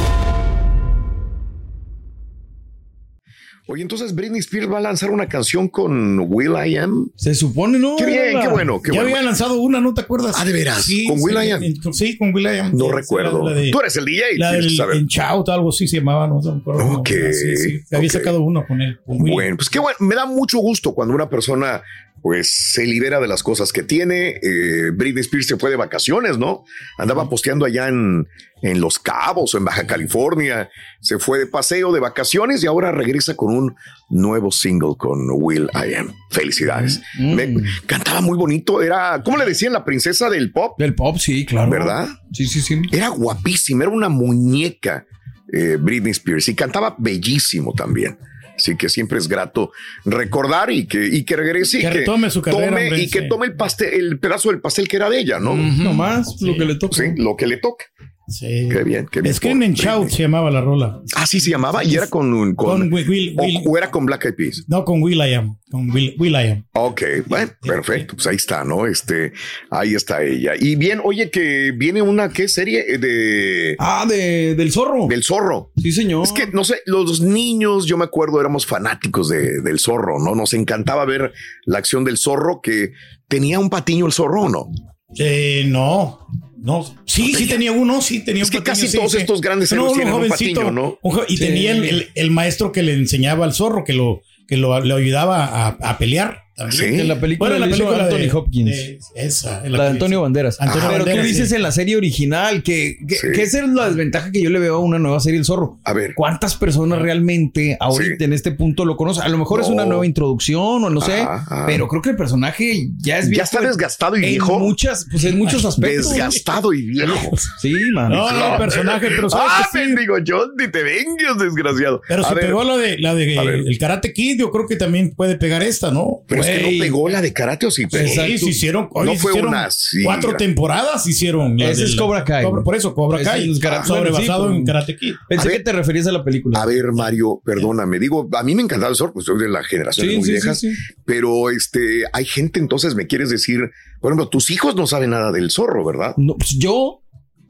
oye, 3.69 3.83
entonces 3.83 4.13
Britney 4.17 4.41
Spears 4.41 4.69
va 4.69 4.79
a 4.79 4.81
lanzar 4.81 5.13
una 5.13 5.29
canción 5.29 5.69
con 5.69 6.19
Will 6.29 6.55
I 6.67 6.77
Am. 6.79 7.09
Se 7.15 7.37
supone, 7.37 7.79
¿no? 7.79 7.95
Qué 7.97 8.05
bien, 8.07 8.35
La- 8.35 8.41
qué 8.43 8.49
bueno, 8.49 8.83
qué 8.83 8.91
ya 8.91 9.01
bueno. 9.03 9.15
había 9.17 9.25
lanzado 9.25 9.61
una, 9.61 9.81
¿no 9.81 9.95
te 9.95 10.01
acuerdas? 10.01 10.35
Ah, 10.37 10.45
¿de 10.45 10.53
veras? 10.53 10.79
¿Con 10.79 10.83
sí, 10.85 11.07
Will.i.am? 11.09 11.63
en- 11.63 11.93
Sí, 11.93 12.19
con 12.19 12.35
Will.i.am. 12.35 12.73
No 12.77 12.87
Sí, 12.87 12.91
recuerdo. 12.93 13.45
La, 13.45 13.53
la 13.55 13.61
de, 13.61 13.71
Tú 13.71 13.79
eres 13.79 13.95
el 13.95 14.07
DJ. 14.07 14.23
la 14.39 14.51
del 14.51 14.69
que 14.71 14.75
saber. 14.77 14.97
en 14.97 15.07
Shout, 15.07 15.49
algo 15.51 15.69
así 15.69 15.87
se 15.87 15.99
llamaba, 15.99 16.27
no 16.27 16.39
Ok, 16.39 17.11
era, 17.11 17.33
sí, 17.33 17.57
sí. 17.57 17.81
Había 17.95 18.11
sacado 18.11 18.41
uno 18.43 18.65
con 18.67 18.83
él. 18.83 18.99
con 19.07 19.23
Will. 19.23 19.33
Bueno, 19.35 19.57
pues 19.57 19.71
qué 19.71 19.79
bueno. 19.79 19.97
Me 20.01 20.17
da 20.17 20.27
mucho 20.27 20.59
gusto 20.59 20.93
cuando 20.93 21.15
una 21.15 21.29
persona 21.31 21.81
pues 22.23 22.73
se 22.73 22.85
libera 22.85 23.19
de 23.21 23.29
las 23.29 23.43
cosas 23.43 23.73
que 23.73 23.83
tiene. 23.83 24.37
Eh, 24.43 24.91
Britney 24.93 25.23
Spears 25.23 25.47
se 25.47 25.57
fue 25.57 25.71
de 25.71 25.77
vacaciones, 25.77 26.37
¿no? 26.39 26.65
Andaba 26.99 27.29
posteando 27.31 27.65
allá 27.65 27.89
en, 27.89 28.27
en 28.63 28.81
Los 28.81 28.99
Cabos 28.99 29.55
o 29.55 29.59
en 29.59 29.65
Baja 29.65 29.87
California. 29.87 30.69
Se 31.01 31.19
fue 31.19 31.39
de 31.39 31.47
paseo, 31.47 31.93
de 31.93 32.01
vacaciones 32.01 32.63
y 32.63 32.67
ahora 32.67 32.93
regresa 32.93 33.35
con 33.37 33.55
un 33.57 33.75
nuevo 34.11 34.51
single 34.53 34.97
con 34.99 35.19
Will 35.33 35.69
I 35.75 35.95
Am. 35.95 36.13
Felicidades. 36.31 37.01
Mm. 37.19 37.35
Me- 37.35 37.55
cantaba 37.87 38.21
muy 38.21 38.37
bonito. 38.37 38.83
Era, 38.83 39.23
¿cómo 39.25 39.39
le 39.39 39.47
decían? 39.47 39.73
La 39.73 39.85
princesa 39.85 40.29
del 40.29 40.53
pop, 40.53 40.79
Del 40.79 40.95
pop, 40.95 41.17
sí, 41.19 41.47
claro. 41.47 41.71
¿verdad? 41.71 42.09
Sí, 42.33 42.47
sí, 42.47 42.61
sí. 42.61 42.81
Era 42.93 43.09
guapísima, 43.09 43.85
era 43.85 43.93
una 43.93 44.09
muñeca 44.11 45.07
eh, 45.53 45.79
Britney 45.81 46.13
Spears 46.13 46.49
y 46.49 46.55
cantaba 46.55 46.95
bellísimo 46.99 47.73
también. 47.75 48.19
Así 48.61 48.77
que 48.77 48.89
siempre 48.89 49.19
es 49.19 49.27
grato 49.27 49.73
recordar 50.05 50.71
y 50.71 50.87
que, 50.87 51.07
y 51.07 51.25
que 51.25 51.37
regrese 51.37 51.79
y 51.79 51.81
Que 51.81 51.91
retome 51.91 52.31
su 52.31 52.43
carrera, 52.43 52.67
tome, 52.67 52.83
hombre, 52.83 53.03
y 53.03 53.11
que 53.11 53.23
tome 53.23 53.47
el 53.47 53.57
pastel, 53.57 53.95
el 53.95 54.19
pedazo 54.19 54.51
del 54.51 54.61
pastel 54.61 54.87
que 54.87 54.97
era 54.97 55.09
de 55.09 55.19
ella, 55.19 55.41
¿no? 55.41 55.55
No 55.57 55.93
más 55.95 56.41
lo 56.43 56.55
que 56.57 56.65
le 56.67 56.75
toca. 56.75 56.97
Sí, 56.97 57.13
lo 57.17 57.37
que 57.37 57.47
le 57.47 57.57
toca. 57.57 57.87
Sí. 58.31 58.69
Qué 58.71 58.85
bien, 58.85 59.07
qué 59.11 59.21
bien. 59.21 59.35
Scream 59.35 59.63
and 59.63 59.75
Shout 59.75 60.09
se 60.09 60.23
llamaba 60.23 60.51
la 60.51 60.61
rola. 60.61 61.03
Así 61.17 61.41
se 61.41 61.51
llamaba 61.51 61.83
y 61.85 61.95
era 61.97 62.07
con, 62.07 62.33
un- 62.33 62.55
con, 62.55 62.81
Con 62.81 62.93
Will, 62.93 63.09
Will- 63.09 63.35
o- 63.37 63.43
Will- 63.43 63.63
o 63.67 63.77
era 63.77 63.91
con 63.91 64.07
Black 64.07 64.25
Eyed 64.27 64.35
Peas. 64.37 64.65
no, 64.69 64.85
con 64.85 65.03
Will.i.am. 65.03 65.57
Con 65.71 65.91
Will, 65.91 66.15
Will.i.am. 66.19 66.65
Ok, 66.75 67.03
bueno, 67.27 67.51
perfecto. 67.61 68.15
Pues 68.15 68.27
ahí 68.29 68.37
está, 68.37 68.65
¿no? 68.65 68.87
Este, 68.87 69.33
ahí 69.71 69.95
está 69.95 70.23
ella. 70.23 70.53
Y 70.59 70.77
bien, 70.77 71.01
oye, 71.05 71.31
que 71.31 71.73
viene 71.77 72.03
una, 72.03 72.29
¿qué 72.31 72.49
serie? 72.49 72.99
De, 72.99 73.77
Ah, 73.79 74.07
de, 74.09 74.55
del 74.55 74.73
zorro. 74.73 75.07
del 75.09 75.23
zorro. 75.25 75.73
Sí, 75.77 75.93
señor. 75.93 76.25
Es 76.25 76.33
que, 76.33 76.47
no 76.49 76.65
sé, 76.65 76.81
los 76.87 77.21
niños, 77.21 77.87
yo 77.87 77.97
me 77.97 78.05
acuerdo, 78.05 78.41
éramos 78.41 78.65
fanáticos 78.67 79.29
de- 79.29 79.61
del 79.61 79.79
zorro, 79.79 80.19
¿no? 80.19 80.35
Nos 80.35 80.55
encantaba 80.55 81.05
ver 81.05 81.33
la 81.67 81.79
acción 81.79 82.05
del 82.05 82.17
zorro 82.17 82.61
que 82.63 82.93
tenía 83.29 83.59
un 83.59 83.71
patiño 83.71 84.07
el 84.07 84.13
zorro, 84.13 84.43
¿o 84.45 84.49
¿no? 84.49 84.71
Eh, 85.19 85.65
no, 85.67 86.21
no. 86.61 86.85
Sí, 87.07 87.35
sí 87.35 87.47
tenía 87.47 87.73
uno, 87.73 88.01
sí 88.03 88.25
tenía 88.25 88.43
Es 88.43 88.49
un 88.49 88.53
que 88.53 88.59
patiño, 88.59 88.73
casi 88.73 88.89
sí, 88.89 88.97
todos 88.99 89.13
sí. 89.13 89.19
estos 89.19 89.41
grandes 89.41 89.73
No, 89.73 89.87
un 89.91 89.95
tienen 89.95 90.13
un 90.15 90.21
jovencito, 90.21 90.61
patiño, 90.61 90.73
¿no? 90.73 90.99
un 91.03 91.21
y 91.29 91.37
Sí. 91.37 91.45
tenía 91.47 91.73
el, 91.73 91.85
el- 91.85 92.09
el 92.15 92.31
maestro 92.31 92.71
que 92.73 92.83
le 92.83 92.93
enseñaba 92.95 93.45
al 93.45 93.53
zorro, 93.55 93.85
que 93.85 93.93
lo, 93.93 94.23
que 94.47 94.57
lo, 94.57 94.79
le 94.81 94.95
ayudaba 94.95 95.45
a, 95.45 95.69
a 95.69 95.99
pelear. 95.99 96.43
También. 96.61 96.95
Sí. 96.95 97.01
En 97.01 97.09
la 97.09 97.19
película, 97.21 97.51
Bueno, 97.51 97.67
la 97.67 97.71
película 97.71 98.05
Anthony 98.05 98.17
de- 98.19 98.33
Hopkins. 98.33 98.71
de- 98.71 98.99
esa. 99.17 99.65
en 99.65 99.73
la 99.73 99.85
de 99.85 99.91
Antonio 99.91 100.23
Banderas. 100.23 100.61
Antonio 100.61 100.89
Pero 100.89 100.99
Banderas, 101.05 101.23
tú 101.25 101.29
dices 101.29 101.49
sí. 101.49 101.55
en 101.57 101.63
la 101.63 101.73
serie 101.73 101.97
original 101.97 102.63
que, 102.63 102.97
que, 103.09 103.15
Sí. 103.17 103.27
que 103.35 103.43
esa 103.43 103.61
es 103.65 103.69
la 103.69 103.87
desventaja 103.89 104.31
que 104.31 104.41
yo 104.43 104.51
le 104.51 104.59
veo 104.59 104.77
a 104.77 104.79
una 104.79 104.99
nueva 104.99 105.21
serie 105.21 105.39
El 105.39 105.45
Zorro. 105.45 105.79
A 105.85 105.93
ver. 105.93 106.15
¿Cuántas 106.15 106.57
personas 106.57 107.01
realmente 107.01 107.77
ahorita 107.81 108.17
Sí. 108.19 108.25
en 108.25 108.33
este 108.33 108.53
punto 108.53 108.85
lo 108.85 108.97
conocen? 108.97 109.23
A 109.25 109.29
lo 109.29 109.39
mejor 109.39 109.61
es 109.61 109.69
una 109.69 109.85
nueva 109.87 110.07
introducción 110.07 110.85
o 110.85 110.91
no 110.91 111.01
sé, 111.01 111.21
Ajá, 111.23 111.35
ajá. 111.47 111.67
pero 111.67 111.89
creo 111.89 112.03
que 112.03 112.11
el 112.11 112.17
personaje 112.17 112.89
ya 112.99 113.19
es 113.19 113.25
Ya 113.27 113.31
viejo 113.31 113.45
está 113.45 113.59
en- 113.61 113.67
desgastado 113.67 114.17
y 114.17 114.25
en 114.25 114.31
viejo. 114.31 114.59
muchas, 114.59 115.07
pues 115.11 115.25
en 115.25 115.39
muchos 115.39 115.65
aspectos. 115.65 116.11
Desgastado 116.11 116.73
y 116.73 116.83
viejo. 116.87 117.37
Sí, 117.61 117.73
man. 117.95 118.11
No, 118.11 118.31
no, 118.31 118.59
personaje, 118.59 119.09
pero 119.09 119.31
sabes 119.31 119.47
ah, 119.51 119.69
mendigo 119.73 120.17
John, 120.27 120.51
ni 120.59 120.69
te 120.71 120.83
vengas, 120.83 121.39
desgraciado. 121.39 122.03
Pero 122.07 122.25
A 122.25 122.29
si 122.29 122.35
ver, 122.35 122.47
pegó 122.47 122.65
la 122.65 122.77
de, 122.77 122.99
la 122.99 123.15
de 123.15 123.31
el 123.67 123.79
Karate 123.79 124.13
Kid, 124.13 124.39
yo 124.41 124.51
creo 124.51 124.67
que 124.67 124.77
también 124.77 125.11
puede 125.15 125.37
pegar 125.37 125.63
esta, 125.63 125.91
¿no? 125.91 126.23
Pero 126.27 126.43
que 126.59 126.73
no 126.73 126.85
pegó 126.85 127.09
la 127.09 127.21
de 127.23 127.33
karate 127.33 127.67
o 127.67 127.71
sí 127.71 127.87
pegó. 127.87 128.09
Sí, 128.09 128.39
se 128.39 128.49
hicieron, 128.49 128.89
oye, 128.93 129.07
No 129.07 129.13
se 129.15 129.19
fue 129.21 129.31
hicieron 129.33 129.51
una, 129.51 129.71
sí, 129.71 130.03
cuatro 130.05 130.37
temporadas 130.37 131.07
hicieron. 131.07 131.57
la 131.57 131.71
Ese 131.71 131.85
es 131.85 131.97
Cobra 131.97 132.25
Kai. 132.25 132.45
Cobra- 132.45 132.63
por 132.63 132.75
eso, 132.77 132.95
Cobra 132.95 133.23
Kai. 133.23 133.51
es 133.51 133.59
sí, 133.59 133.63
basado 133.63 134.45
pero- 134.45 134.55
en 134.57 134.65
Karate 134.65 134.97
Kid. 134.97 135.15
Pensé 135.29 135.49
A 135.49 135.51
que 135.53 135.61
te 135.61 135.73
referías 135.73 136.07
a 136.07 136.13
la 136.13 136.25
película. 136.25 136.61
A 136.63 136.67
ver, 136.67 136.93
Mario, 136.93 137.41
perdóname. 137.45 137.99
Digo, 137.99 138.29
a 138.33 138.43
mí 138.43 138.55
me 138.55 138.63
encantaba 138.63 138.91
el 138.91 138.97
zorro, 138.97 139.13
pues 139.13 139.27
soy 139.27 139.39
de 139.39 139.49
la 139.49 139.63
generación 139.65 140.09
Sí, 140.09 140.17
muy 140.17 140.25
sí, 140.25 140.31
viejas. 140.33 140.59
sí, 140.61 140.75
sí. 140.75 140.83
Pero 141.05 141.51
este, 141.51 142.05
hay 142.13 142.25
gente, 142.25 142.61
entonces 142.61 142.95
me 142.95 143.07
quieres 143.07 143.31
decir, 143.31 143.71
por 144.01 144.11
ejemplo, 144.13 144.29
tus 144.29 144.51
hijos 144.51 144.75
no 144.77 144.87
saben 144.87 145.11
nada 145.11 145.33
del 145.33 145.51
zorro, 145.51 145.85
¿verdad? 145.85 146.15
No, 146.17 146.37
pues 146.37 146.51
yo 146.59 147.00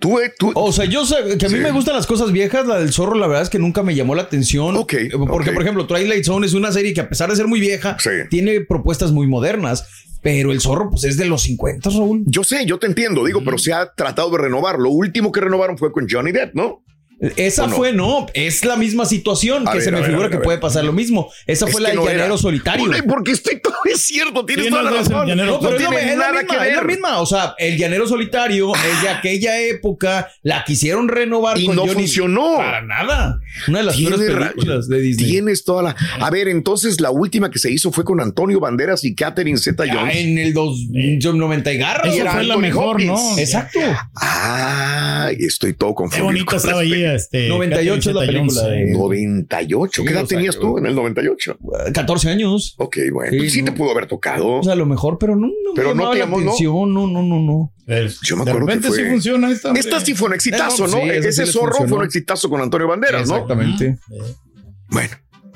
Tú, 0.00 0.18
eh, 0.18 0.32
tú. 0.36 0.50
O 0.54 0.72
sea, 0.72 0.86
yo 0.86 1.04
sé 1.06 1.16
que 1.38 1.46
a 1.46 1.48
mí 1.48 1.56
Sí. 1.56 1.60
me 1.62 1.70
gustan 1.72 1.94
las 1.94 2.06
cosas 2.06 2.32
viejas. 2.32 2.66
La 2.66 2.78
del 2.80 2.92
zorro, 2.92 3.14
la 3.14 3.26
verdad 3.26 3.42
es 3.42 3.50
que 3.50 3.58
nunca 3.58 3.82
me 3.82 3.94
llamó 3.94 4.14
la 4.14 4.22
atención. 4.22 4.74
Ok, 4.76 4.94
Porque, 5.28 5.52
por 5.52 5.62
ejemplo, 5.62 5.86
Twilight 5.86 6.24
Zone 6.24 6.46
es 6.46 6.54
una 6.54 6.72
serie 6.72 6.94
que, 6.94 7.02
a 7.02 7.08
pesar 7.08 7.28
de 7.30 7.36
ser 7.36 7.46
muy 7.46 7.60
vieja, 7.60 7.96
Sí. 8.00 8.10
tiene 8.30 8.62
propuestas 8.62 9.12
muy 9.12 9.26
modernas. 9.26 9.86
Pero 10.22 10.52
el 10.52 10.60
zorro, 10.60 10.90
pues 10.90 11.04
es 11.04 11.16
de 11.16 11.24
los 11.24 11.40
50, 11.42 11.88
Raúl. 11.88 12.24
Yo 12.26 12.44
sé, 12.44 12.66
yo 12.66 12.78
te 12.78 12.86
entiendo, 12.86 13.24
digo, 13.24 13.40
pero 13.42 13.56
se 13.56 13.72
ha 13.72 13.90
tratado 13.94 14.30
de 14.30 14.36
renovar. 14.38 14.78
Lo 14.78 14.90
último 14.90 15.32
que 15.32 15.40
renovaron 15.40 15.78
fue 15.78 15.92
con 15.92 16.06
Johnny 16.10 16.30
Depp, 16.30 16.54
¿no? 16.54 16.82
Esa 17.36 17.68
fue, 17.68 17.92
no, 17.92 18.26
es 18.32 18.64
la 18.64 18.76
misma 18.76 19.04
situación 19.04 19.68
A 19.68 19.72
que 19.72 19.78
ver, 19.78 19.84
se 19.84 19.90
me 19.92 19.98
ver, 19.98 20.06
figura 20.06 20.28
ver, 20.28 20.38
que 20.38 20.42
puede 20.42 20.56
pasar 20.58 20.84
lo 20.84 20.92
mismo. 20.92 21.30
Esa 21.46 21.66
Es 21.66 21.72
fue 21.72 21.80
la 21.82 21.88
del 21.90 21.98
no 21.98 22.04
era. 22.04 22.12
llanero 22.14 22.38
solitario. 22.38 22.86
Porque- 22.86 23.02
Porque 23.02 23.30
estoy 23.32 23.60
todo 23.60 23.74
es 23.92 24.00
cierto, 24.00 24.44
tienes 24.46 24.64
Sí, 24.66 24.70
toda 24.70 24.84
no, 24.84 24.90
la 24.90 24.96
razón. 24.98 25.26
llanero 25.28 25.52
No, 25.52 25.60
pero 25.60 25.76
es 25.76 25.82
la, 25.82 25.88
tiene 25.90 26.02
es 26.12 26.16
la 26.18 26.24
nada 26.28 26.42
misma, 26.42 26.58
que 26.62 26.68
es 26.70 26.76
la 26.76 26.82
misma. 26.82 27.20
O 27.20 27.26
sea, 27.26 27.54
el 27.58 27.76
llanero 27.76 28.06
solitario 28.08 28.72
es 28.74 29.02
de 29.02 29.08
aquella 29.10 29.60
época, 29.60 30.30
la 30.42 30.64
quisieron 30.64 31.08
renovar 31.08 31.58
Y 31.58 31.66
con 31.66 31.76
no 31.76 31.82
Johnny- 31.82 31.94
funcionó. 31.94 32.56
Para 32.56 32.80
nada. 32.82 33.38
Una 33.68 33.78
de 33.80 33.84
las 33.84 33.96
peores 33.98 34.18
películas 34.20 34.88
de 34.88 35.00
Disney. 35.00 35.30
Tienes 35.30 35.64
toda 35.64 35.82
la. 35.82 35.96
A 36.20 36.30
ver, 36.30 36.48
entonces 36.48 37.00
la 37.00 37.10
última 37.10 37.50
que 37.50 37.58
se 37.58 37.70
hizo 37.70 37.92
fue 37.92 38.04
con 38.04 38.20
Antonio 38.20 38.60
Banderas 38.60 39.04
y 39.04 39.14
Catherine 39.14 39.58
Zeta 39.58 39.84
Ya 39.84 39.94
Jones. 39.94 40.16
en 40.16 40.38
el 40.38 40.54
dos, 40.54 40.78
90 40.88 41.72
y 41.72 41.76
garras. 41.78 42.14
Esa 42.14 42.30
fue 42.32 42.44
la 42.44 42.56
mejor, 42.56 42.94
Hopkins. 42.96 43.08
¿no? 43.10 43.38
Exacto. 43.38 43.80
Ah, 44.16 45.30
estoy 45.38 45.74
todo 45.74 45.90
Qué 45.90 45.94
confundido. 45.96 46.24
bonita 46.26 46.46
con 46.46 46.56
estaba 46.56 46.80
ahí. 46.80 46.90
Este, 47.14 47.48
98 47.48 48.10
es 48.10 48.16
la 48.16 48.26
película 48.26 48.62
de- 48.68 48.82
eh. 48.82 48.92
98. 48.92 50.02
¿Qué 50.02 50.08
Sí, 50.08 50.14
edad 50.14 50.26
tenías 50.26 50.58
tú 50.58 50.78
en 50.78 50.86
el 50.86 50.94
98? 50.94 51.58
14 51.92 52.30
años. 52.30 52.74
Ok, 52.78 52.96
bueno. 53.12 53.30
Sí, 53.32 53.38
pues 53.38 53.52
sí 53.52 53.62
no. 53.62 53.66
te 53.66 53.72
pudo 53.72 53.90
haber 53.92 54.06
tocado. 54.06 54.46
O 54.58 54.62
sea, 54.62 54.72
a 54.72 54.76
lo 54.76 54.86
mejor, 54.86 55.18
pero 55.18 55.36
no, 55.36 55.46
no 55.48 55.74
Pero 55.74 55.94
no 55.94 56.10
te 56.10 56.18
la 56.18 56.24
llamó, 56.24 56.38
¿no? 56.40 56.50
atención. 56.50 56.94
No, 56.94 57.06
no, 57.06 57.22
no, 57.22 57.40
no. 57.40 57.72
Eh, 57.86 58.08
Yo 58.22 58.36
me 58.36 58.44
de 58.44 58.50
acuerdo 58.50 58.66
que 58.66 58.74
repente 58.74 58.88
fue- 58.88 58.96
sí 59.04 59.10
funciona 59.10 59.50
esta. 59.50 59.68
hombre. 59.68 59.80
Esta 59.80 60.00
sí 60.00 60.14
fue 60.14 60.28
un 60.28 60.34
exitazo, 60.34 60.84
Eh, 60.86 60.88
no, 60.90 60.96
¿no? 60.98 61.02
sí, 61.02 61.08
sí 61.22 61.28
Ese 61.28 61.42
les 61.44 61.52
zorro 61.52 61.68
fue 61.72 61.78
funcionó. 61.78 61.96
un 62.00 62.04
exitazo 62.06 62.48
con 62.50 62.60
Antonio 62.60 62.88
Banderas, 62.88 63.28
¿no? 63.28 63.34
Exactamente. 63.34 63.98
Bueno. 64.88 65.10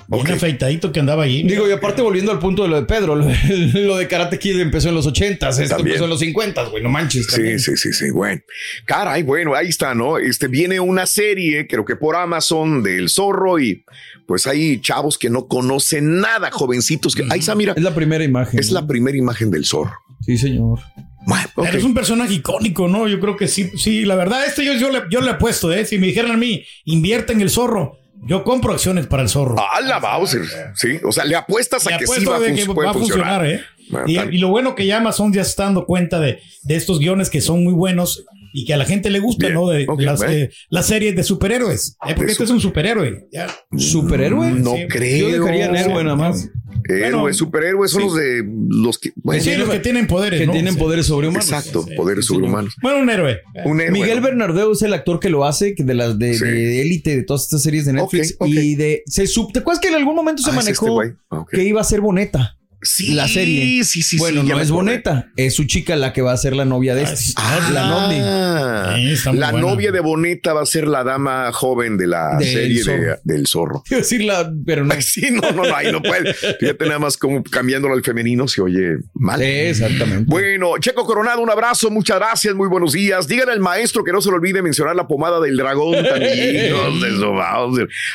Bien 0.08 0.22
ok. 0.26 0.30
afeitadito 0.32 0.92
que 0.92 1.00
andaba 1.00 1.24
ahí. 1.24 1.42
Digo, 1.42 1.68
y 1.68 1.72
aparte 1.72 2.02
volviendo 2.02 2.30
al 2.32 2.38
punto 2.38 2.62
de 2.62 2.68
lo 2.68 2.76
de 2.76 2.86
Pedro, 2.86 3.14
lo, 3.14 3.26
lo 3.74 3.96
de 3.96 4.08
Karate 4.08 4.38
Kid 4.38 4.58
empezó 4.60 4.88
en 4.90 4.94
los 4.94 5.06
80, 5.06 5.48
esto 5.48 5.62
También. 5.68 5.86
empezó 5.88 6.04
en 6.04 6.10
los 6.10 6.20
50, 6.20 6.64
güey, 6.64 6.82
no 6.82 6.88
manches. 6.90 7.26
Sí, 7.26 7.32
también. 7.36 7.58
sí, 7.60 7.76
sí, 7.76 7.92
sí. 7.92 8.10
Bueno, 8.10 8.40
caray, 8.84 9.22
bueno, 9.22 9.54
ahí 9.54 9.68
está, 9.68 9.94
¿no? 9.94 10.18
Este 10.18 10.48
viene 10.48 10.80
una 10.80 11.06
serie, 11.06 11.66
creo 11.66 11.84
que 11.84 11.96
por 11.96 12.16
Amazon, 12.16 12.82
del 12.82 13.08
zorro 13.08 13.58
y 13.58 13.84
pues 14.26 14.46
hay 14.46 14.80
chavos 14.80 15.18
que 15.18 15.30
no 15.30 15.46
conocen 15.48 16.20
nada, 16.20 16.50
jovencitos 16.50 17.14
que. 17.14 17.24
Ahí 17.30 17.40
está, 17.40 17.54
mira, 17.54 17.74
Es 17.76 17.82
la 17.82 17.94
primera 17.94 18.24
imagen. 18.24 18.58
es 18.60 18.70
la 18.70 18.86
primera 18.86 19.16
imagen 19.16 19.50
del 19.50 19.64
zorro. 19.64 19.92
Sí, 20.20 20.38
señor. 20.38 20.80
Bueno, 21.26 21.48
es 21.72 21.84
un 21.84 21.94
personaje 21.94 22.34
icónico, 22.34 22.86
¿no? 22.86 23.08
Yo 23.08 23.18
creo 23.18 23.34
que 23.36 23.48
sí, 23.48 23.70
sí, 23.78 24.04
la 24.04 24.14
verdad, 24.14 24.44
este 24.46 24.62
yo, 24.64 24.74
yo, 24.74 24.90
le, 24.90 25.02
yo 25.10 25.22
le 25.22 25.30
apuesto, 25.30 25.72
¿eh? 25.72 25.86
Si 25.86 25.96
me 25.96 26.06
dijeran 26.08 26.32
a 26.32 26.36
mí, 26.36 26.64
invierte 26.84 27.32
en 27.32 27.40
el 27.40 27.48
zorro, 27.48 27.98
yo 28.26 28.44
compro 28.44 28.72
acciones 28.72 29.06
para 29.06 29.22
el 29.22 29.28
zorro. 29.28 29.56
Ah, 29.58 29.80
la 29.80 29.98
Bowser. 29.98 30.42
Sí, 30.74 30.98
o 31.04 31.12
sea, 31.12 31.24
le 31.24 31.36
apuestas 31.36 31.84
Le 31.86 31.94
a 31.94 31.98
que 31.98 32.06
sí 32.06 32.24
va 32.24 32.36
a, 32.36 32.40
fun- 32.40 32.54
que 32.54 32.66
puede 32.66 32.86
va 32.86 32.90
a 32.90 32.94
funcionar, 32.94 33.46
¿eh? 33.46 33.60
Bueno, 33.90 34.06
Y, 34.32 34.38
lo 34.38 34.48
bueno 34.48 34.74
que 34.74 34.86
ya 34.86 34.96
Amazon 34.98 35.32
ya 35.32 35.44
se 35.44 35.50
está 35.50 35.64
dando 35.64 35.84
cuenta 35.84 36.18
de, 36.18 36.40
de 36.62 36.74
estos 36.76 36.98
guiones 36.98 37.28
que 37.28 37.40
son 37.42 37.62
muy 37.64 37.74
buenos 37.74 38.24
y 38.56 38.64
que 38.66 38.72
a 38.72 38.76
la 38.76 38.84
gente 38.84 39.10
le 39.10 39.18
gusta, 39.18 39.46
Bien, 39.48 39.54
¿no? 39.58 39.68
De, 39.68 39.84
las, 39.98 40.22
eh, 40.22 40.48
las 40.70 40.86
series 40.86 41.16
de 41.16 41.24
superhéroes. 41.24 41.96
¿eh? 42.06 42.14
Porque 42.14 42.26
De 42.26 42.32
este 42.32 42.44
es 42.44 42.50
un 42.50 42.60
superhéroe. 42.60 43.26
Ya. 43.32 43.48
¿Superhéroe? 43.76 44.52
No 44.52 44.74
Sí. 44.76 44.86
creo. 44.88 45.28
Yo 45.28 45.40
dejaría 45.40 45.66
en 45.66 45.76
héroe 45.76 46.04
nada 46.04 46.14
más. 46.16 46.48
Héroes, 46.88 47.12
Bueno, 47.14 47.34
superhéroes 47.34 47.90
son 47.90 48.02
sí. 48.02 48.06
los 48.08 48.16
de 48.16 48.44
los 48.68 48.98
que. 48.98 49.10
Bueno, 49.16 49.42
Sí, 49.42 49.56
los 49.56 49.68
que 49.70 49.80
tienen 49.80 50.06
poderes. 50.06 50.38
Que 50.40 50.46
¿no? 50.46 50.52
tienen 50.52 50.74
Sí. 50.74 50.78
poderes 50.78 51.06
sobrehumanos. 51.06 51.48
exacto, 51.48 51.84
sí, 51.88 51.94
poderes 51.96 52.26
sobrehumanos. 52.26 52.74
Bueno, 52.82 53.00
un 53.00 53.10
héroe. 53.10 53.40
Un 53.64 53.80
héroe. 53.80 53.90
Miguel 53.92 54.20
Bernardeo 54.20 54.72
es 54.72 54.82
el 54.82 54.92
actor 54.92 55.18
que 55.18 55.30
lo 55.30 55.44
hace, 55.44 55.74
que 55.74 55.82
de 55.82 55.94
las 55.94 56.18
de, 56.18 56.34
Sí. 56.34 56.44
de 56.44 56.82
élite, 56.82 57.16
de 57.16 57.22
todas 57.24 57.42
estas 57.44 57.62
series 57.62 57.86
de 57.86 57.94
Netflix. 57.94 58.36
Y 58.44 58.74
de. 58.76 59.02
Se 59.06 59.26
sub- 59.26 59.52
¿Te 59.52 59.60
acuerdas 59.60 59.80
que 59.80 59.88
en 59.88 59.94
algún 59.94 60.14
momento 60.14 60.42
se 60.42 60.50
Ah, 60.50 60.58
es 60.60 60.68
este 60.68 60.84
manejó. 60.86 61.14
Ok. 61.30 61.50
que 61.50 61.64
iba 61.64 61.80
a 61.80 61.84
ser 61.84 62.00
Boneta? 62.00 62.56
Sí, 62.84 63.14
la 63.14 63.26
serie. 63.28 63.82
Sí, 63.84 64.02
sí, 64.02 64.16
bueno, 64.18 64.42
sí, 64.42 64.48
no 64.48 64.60
es. 64.60 64.70
Boneta, 64.70 65.32
es 65.36 65.54
su 65.54 65.64
chica 65.64 65.96
la 65.96 66.12
que 66.12 66.22
va 66.22 66.32
a 66.32 66.36
ser 66.36 66.54
la 66.54 66.64
novia 66.64 66.94
de 66.94 67.02
Ah, 67.02 67.04
este. 67.04 67.16
sí. 67.16 67.34
la 67.72 67.86
Nondi. 67.88 68.16
Ah, 68.20 68.94
Sí, 68.96 69.28
muy 69.30 69.38
la 69.38 69.50
buena. 69.52 69.66
novia 69.68 69.92
de 69.92 70.00
Boneta 70.00 70.52
va 70.52 70.62
a 70.62 70.66
ser 70.66 70.86
la 70.88 71.02
dama 71.04 71.50
joven 71.52 71.96
de 71.96 72.06
la 72.06 72.36
Del 72.38 72.48
serie 72.48 72.84
de- 72.84 73.16
del 73.24 73.46
zorro. 73.46 73.82
Quiero 73.86 74.02
decirla, 74.02 74.52
pero 74.66 74.84
no. 74.84 74.94
Sí, 75.00 75.28
no, 75.30 75.40
no, 75.52 75.64
no, 75.64 75.74
ahí 75.76 75.90
no 75.92 76.02
puede. 76.02 76.32
Fíjate 76.34 76.86
nada 76.86 76.98
más 76.98 77.16
como 77.16 77.42
cambiándolo 77.44 77.94
al 77.94 78.02
femenino 78.02 78.46
se 78.48 78.60
oye 78.62 78.98
mal. 79.14 79.38
Sí, 79.40 79.46
exactamente. 79.46 80.24
Bueno, 80.26 80.72
Checo 80.78 81.04
Coronado, 81.04 81.40
un 81.40 81.50
abrazo, 81.50 81.90
muchas 81.90 82.18
gracias, 82.18 82.54
muy 82.54 82.68
buenos 82.68 82.92
días. 82.92 83.26
Díganle 83.28 83.52
al 83.52 83.60
maestro 83.60 84.02
que 84.04 84.12
no 84.12 84.20
se 84.20 84.28
le 84.30 84.36
olvide 84.36 84.62
mencionar 84.62 84.94
la 84.96 85.06
pomada 85.06 85.40
del 85.40 85.56
dragón 85.56 85.94
también. 86.04 86.74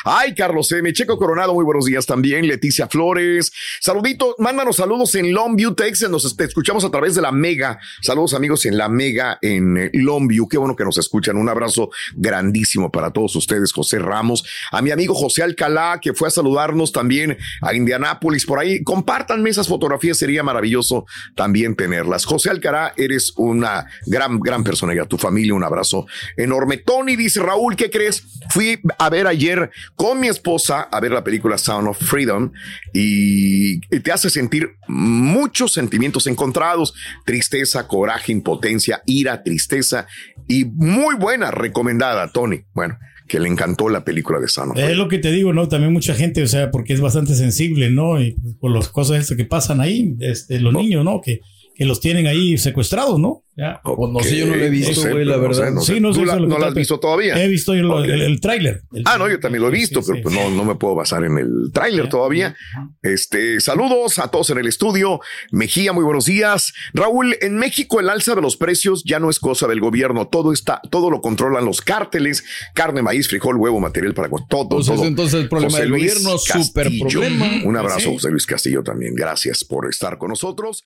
Ay, 0.06 0.34
Carlos 0.36 0.72
M. 0.72 0.92
Checo 0.94 1.18
Coronado, 1.18 1.54
muy 1.54 1.64
buenos 1.66 1.86
días 1.86 2.06
también. 2.06 2.48
Leticia 2.48 2.88
Flores, 2.88 3.52
saludito, 3.80 4.36
mándanos 4.60 4.76
saludos 4.76 5.16
en 5.16 5.34
Longview, 5.34 5.74
Texas. 5.74 6.10
Nos 6.10 6.26
escuchamos 6.38 6.84
a 6.84 6.92
través 6.92 7.16
de 7.16 7.22
la 7.22 7.32
Mega. 7.32 7.80
Saludos, 8.02 8.34
amigos, 8.34 8.66
en 8.66 8.78
la 8.78 8.90
Mega 8.90 9.40
en 9.42 9.78
eh, 9.78 9.90
Longview. 9.94 10.50
Qué 10.50 10.58
bueno 10.58 10.76
que 10.76 10.84
nos 10.84 10.98
escuchan. 10.98 11.38
Un 11.38 11.48
abrazo 11.48 11.92
grandísimo 12.14 12.92
para 12.92 13.12
todos 13.12 13.34
ustedes, 13.38 13.72
José 13.72 14.00
Ramos. 14.00 14.44
A 14.74 14.82
mi 14.82 14.92
amigo 14.92 15.16
José 15.16 15.44
Alcalá, 15.44 16.02
que 16.02 16.14
fue 16.14 16.28
a 16.28 16.32
saludarnos 16.32 16.92
también 16.92 17.38
a 17.62 17.74
Indianápolis 17.74 18.46
por 18.46 18.60
ahí. 18.60 18.84
Compártanme 18.84 19.50
esas 19.50 19.70
fotografías, 19.70 20.18
sería 20.18 20.44
maravilloso 20.44 21.06
también 21.38 21.78
tenerlas. 21.78 22.26
José 22.26 22.50
Alcalá, 22.50 22.94
eres 22.98 23.32
una 23.38 23.86
gran, 24.08 24.42
gran 24.42 24.66
persona 24.66 24.94
y 24.94 25.00
a 25.00 25.06
tu 25.06 25.18
familia 25.18 25.54
un 25.54 25.64
abrazo 25.64 26.06
enorme. 26.36 26.76
Tony 26.76 27.16
dice, 27.16 27.40
Raúl, 27.40 27.78
¿qué 27.78 27.90
crees? 27.90 28.26
Fui 28.50 28.82
a 28.98 29.10
ver 29.10 29.26
ayer 29.26 29.72
con 29.96 30.20
mi 30.20 30.28
esposa 30.28 30.82
a 30.92 31.00
ver 31.00 31.14
la 31.14 31.24
película 31.24 31.58
Sound 31.58 31.88
of 31.88 31.98
Freedom 31.98 32.52
y 32.92 33.80
te 33.80 34.12
hace 34.12 34.30
sentir 34.30 34.49
muchos 34.88 35.74
sentimientos 35.74 36.28
encontrados, 36.28 36.94
tristeza, 37.26 37.88
coraje, 37.88 38.32
impotencia, 38.32 39.02
ira, 39.06 39.44
tristeza 39.44 40.08
y 40.48 40.66
muy 40.66 41.16
buena 41.16 41.52
recomendada, 41.52 42.32
Tony. 42.32 42.62
Bueno, 42.74 42.98
que 43.28 43.40
le 43.40 43.48
encantó 43.48 43.88
la 43.88 44.04
película 44.04 44.40
de 44.40 44.46
of 44.46 44.78
Es 44.78 44.98
lo 44.98 45.08
que 45.08 45.20
te 45.20 45.32
digo, 45.32 45.54
¿no? 45.54 45.68
También 45.68 45.94
mucha 45.94 46.16
gente, 46.16 46.42
o 46.44 46.48
sea, 46.48 46.72
porque 46.72 46.94
es 46.94 47.00
bastante 47.00 47.36
sensible, 47.36 47.90
¿no? 47.92 48.22
Y 48.22 48.36
por 48.60 48.72
las 48.72 48.90
cosas 48.90 49.34
que 49.36 49.46
pasan 49.46 49.80
ahí, 49.80 50.16
este, 50.20 50.60
los 50.60 50.74
niños, 50.74 51.06
¿no? 51.06 51.22
Que, 51.22 51.42
que 51.80 51.86
los 51.86 52.02
tienen 52.02 52.28
ahí 52.28 52.58
secuestrados, 52.58 53.18
¿no? 53.18 53.46
Ya. 53.56 53.80
Pues 53.84 54.12
no 54.12 54.20
sé, 54.22 54.38
yo 54.38 54.48
no 54.48 54.56
lo 54.56 54.64
he 54.66 54.70
visto, 54.70 54.94
sé, 55.02 55.12
güey, 55.12 55.24
la 55.26 55.38
no 55.38 55.54
sé, 55.54 55.60
verdad. 55.62 55.74
no 55.76 55.82
sé. 55.82 55.94
Sí, 55.94 56.00
no 56.02 56.14
sé, 56.14 56.20
¿Tú 56.20 56.26
la- 56.26 56.36
lo 56.36 56.42
que 56.42 56.48
no 56.48 56.60
la 56.60 56.68
has 56.68 56.74
visto 56.74 57.00
todavía? 57.00 57.42
He 57.42 57.48
visto 57.48 57.74
yo 57.74 57.84
lo- 57.84 58.04
el, 58.04 58.22
el 58.22 58.42
tráiler. 58.42 58.84
Ah, 59.06 59.18
no, 59.18 59.30
yo 59.30 59.40
también 59.40 59.62
lo 59.62 59.70
he 59.70 59.72
visto, 59.72 60.02
sí, 60.02 60.08
pero 60.08 60.18
sí. 60.18 60.24
pues 60.24 60.36
no, 60.36 60.50
no 60.56 60.66
me 60.66 60.76
puedo 60.76 60.94
basar 60.96 61.24
en 61.24 61.38
el 61.38 61.72
tráiler 61.74 62.10
todavía. 62.10 62.54
Este, 63.02 63.60
saludos 63.62 64.20
a 64.20 64.30
todos 64.30 64.50
en 64.50 64.58
el 64.58 64.68
estudio. 64.68 65.22
Mejía, 65.52 65.94
muy 65.94 66.04
buenos 66.04 66.26
días. 66.26 66.74
Raúl, 66.94 67.36
en 67.42 67.56
México 67.58 68.00
el 68.02 68.10
alza 68.10 68.36
de 68.36 68.42
los 68.42 68.58
precios 68.58 69.04
ya 69.06 69.20
no 69.20 69.30
es 69.30 69.40
cosa 69.40 69.68
del 69.68 69.80
gobierno, 69.80 70.28
todo 70.28 70.52
está, 70.52 70.82
todo 70.90 71.10
lo 71.10 71.22
controlan 71.22 71.64
los 71.66 71.80
cárteles, 71.82 72.44
carne, 72.76 73.02
maíz, 73.02 73.30
frijol, 73.30 73.56
huevo, 73.56 73.80
material 73.80 74.14
para 74.14 74.30
todo, 74.50 74.68
Pues 74.70 74.86
todo. 74.88 75.02
es 75.02 75.08
entonces 75.08 75.42
el 75.42 75.48
problema 75.50 75.72
José 75.72 75.82
del 75.84 75.90
Luis 75.92 76.14
gobierno, 76.24 76.38
súper 76.38 76.84
Castillo. 76.86 77.08
problema. 77.22 77.46
Un 77.66 77.78
abrazo, 77.78 78.00
Sí. 78.00 78.14
José 78.14 78.32
Luis 78.32 78.46
Castillo 78.46 78.84
también. 78.84 79.16
Gracias 79.16 79.64
por 79.64 79.88
estar 79.90 80.18
con 80.18 80.30
nosotros. 80.30 80.86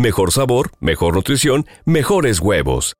mejor 0.00 0.32
sabor, 0.32 0.70
mejor 0.80 1.14
nutrición, 1.14 1.66
mejores 1.84 2.40
huevos. 2.40 2.96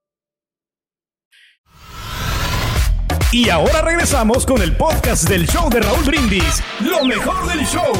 Y 3.32 3.48
ahora 3.48 3.80
regresamos 3.82 4.44
con 4.44 4.60
el 4.60 4.76
podcast 4.76 5.28
del 5.28 5.46
show 5.46 5.70
de 5.70 5.80
Raúl 5.80 6.04
Brindis. 6.04 6.62
Lo 6.80 7.04
mejor 7.04 7.46
del 7.46 7.64
show. 7.64 7.92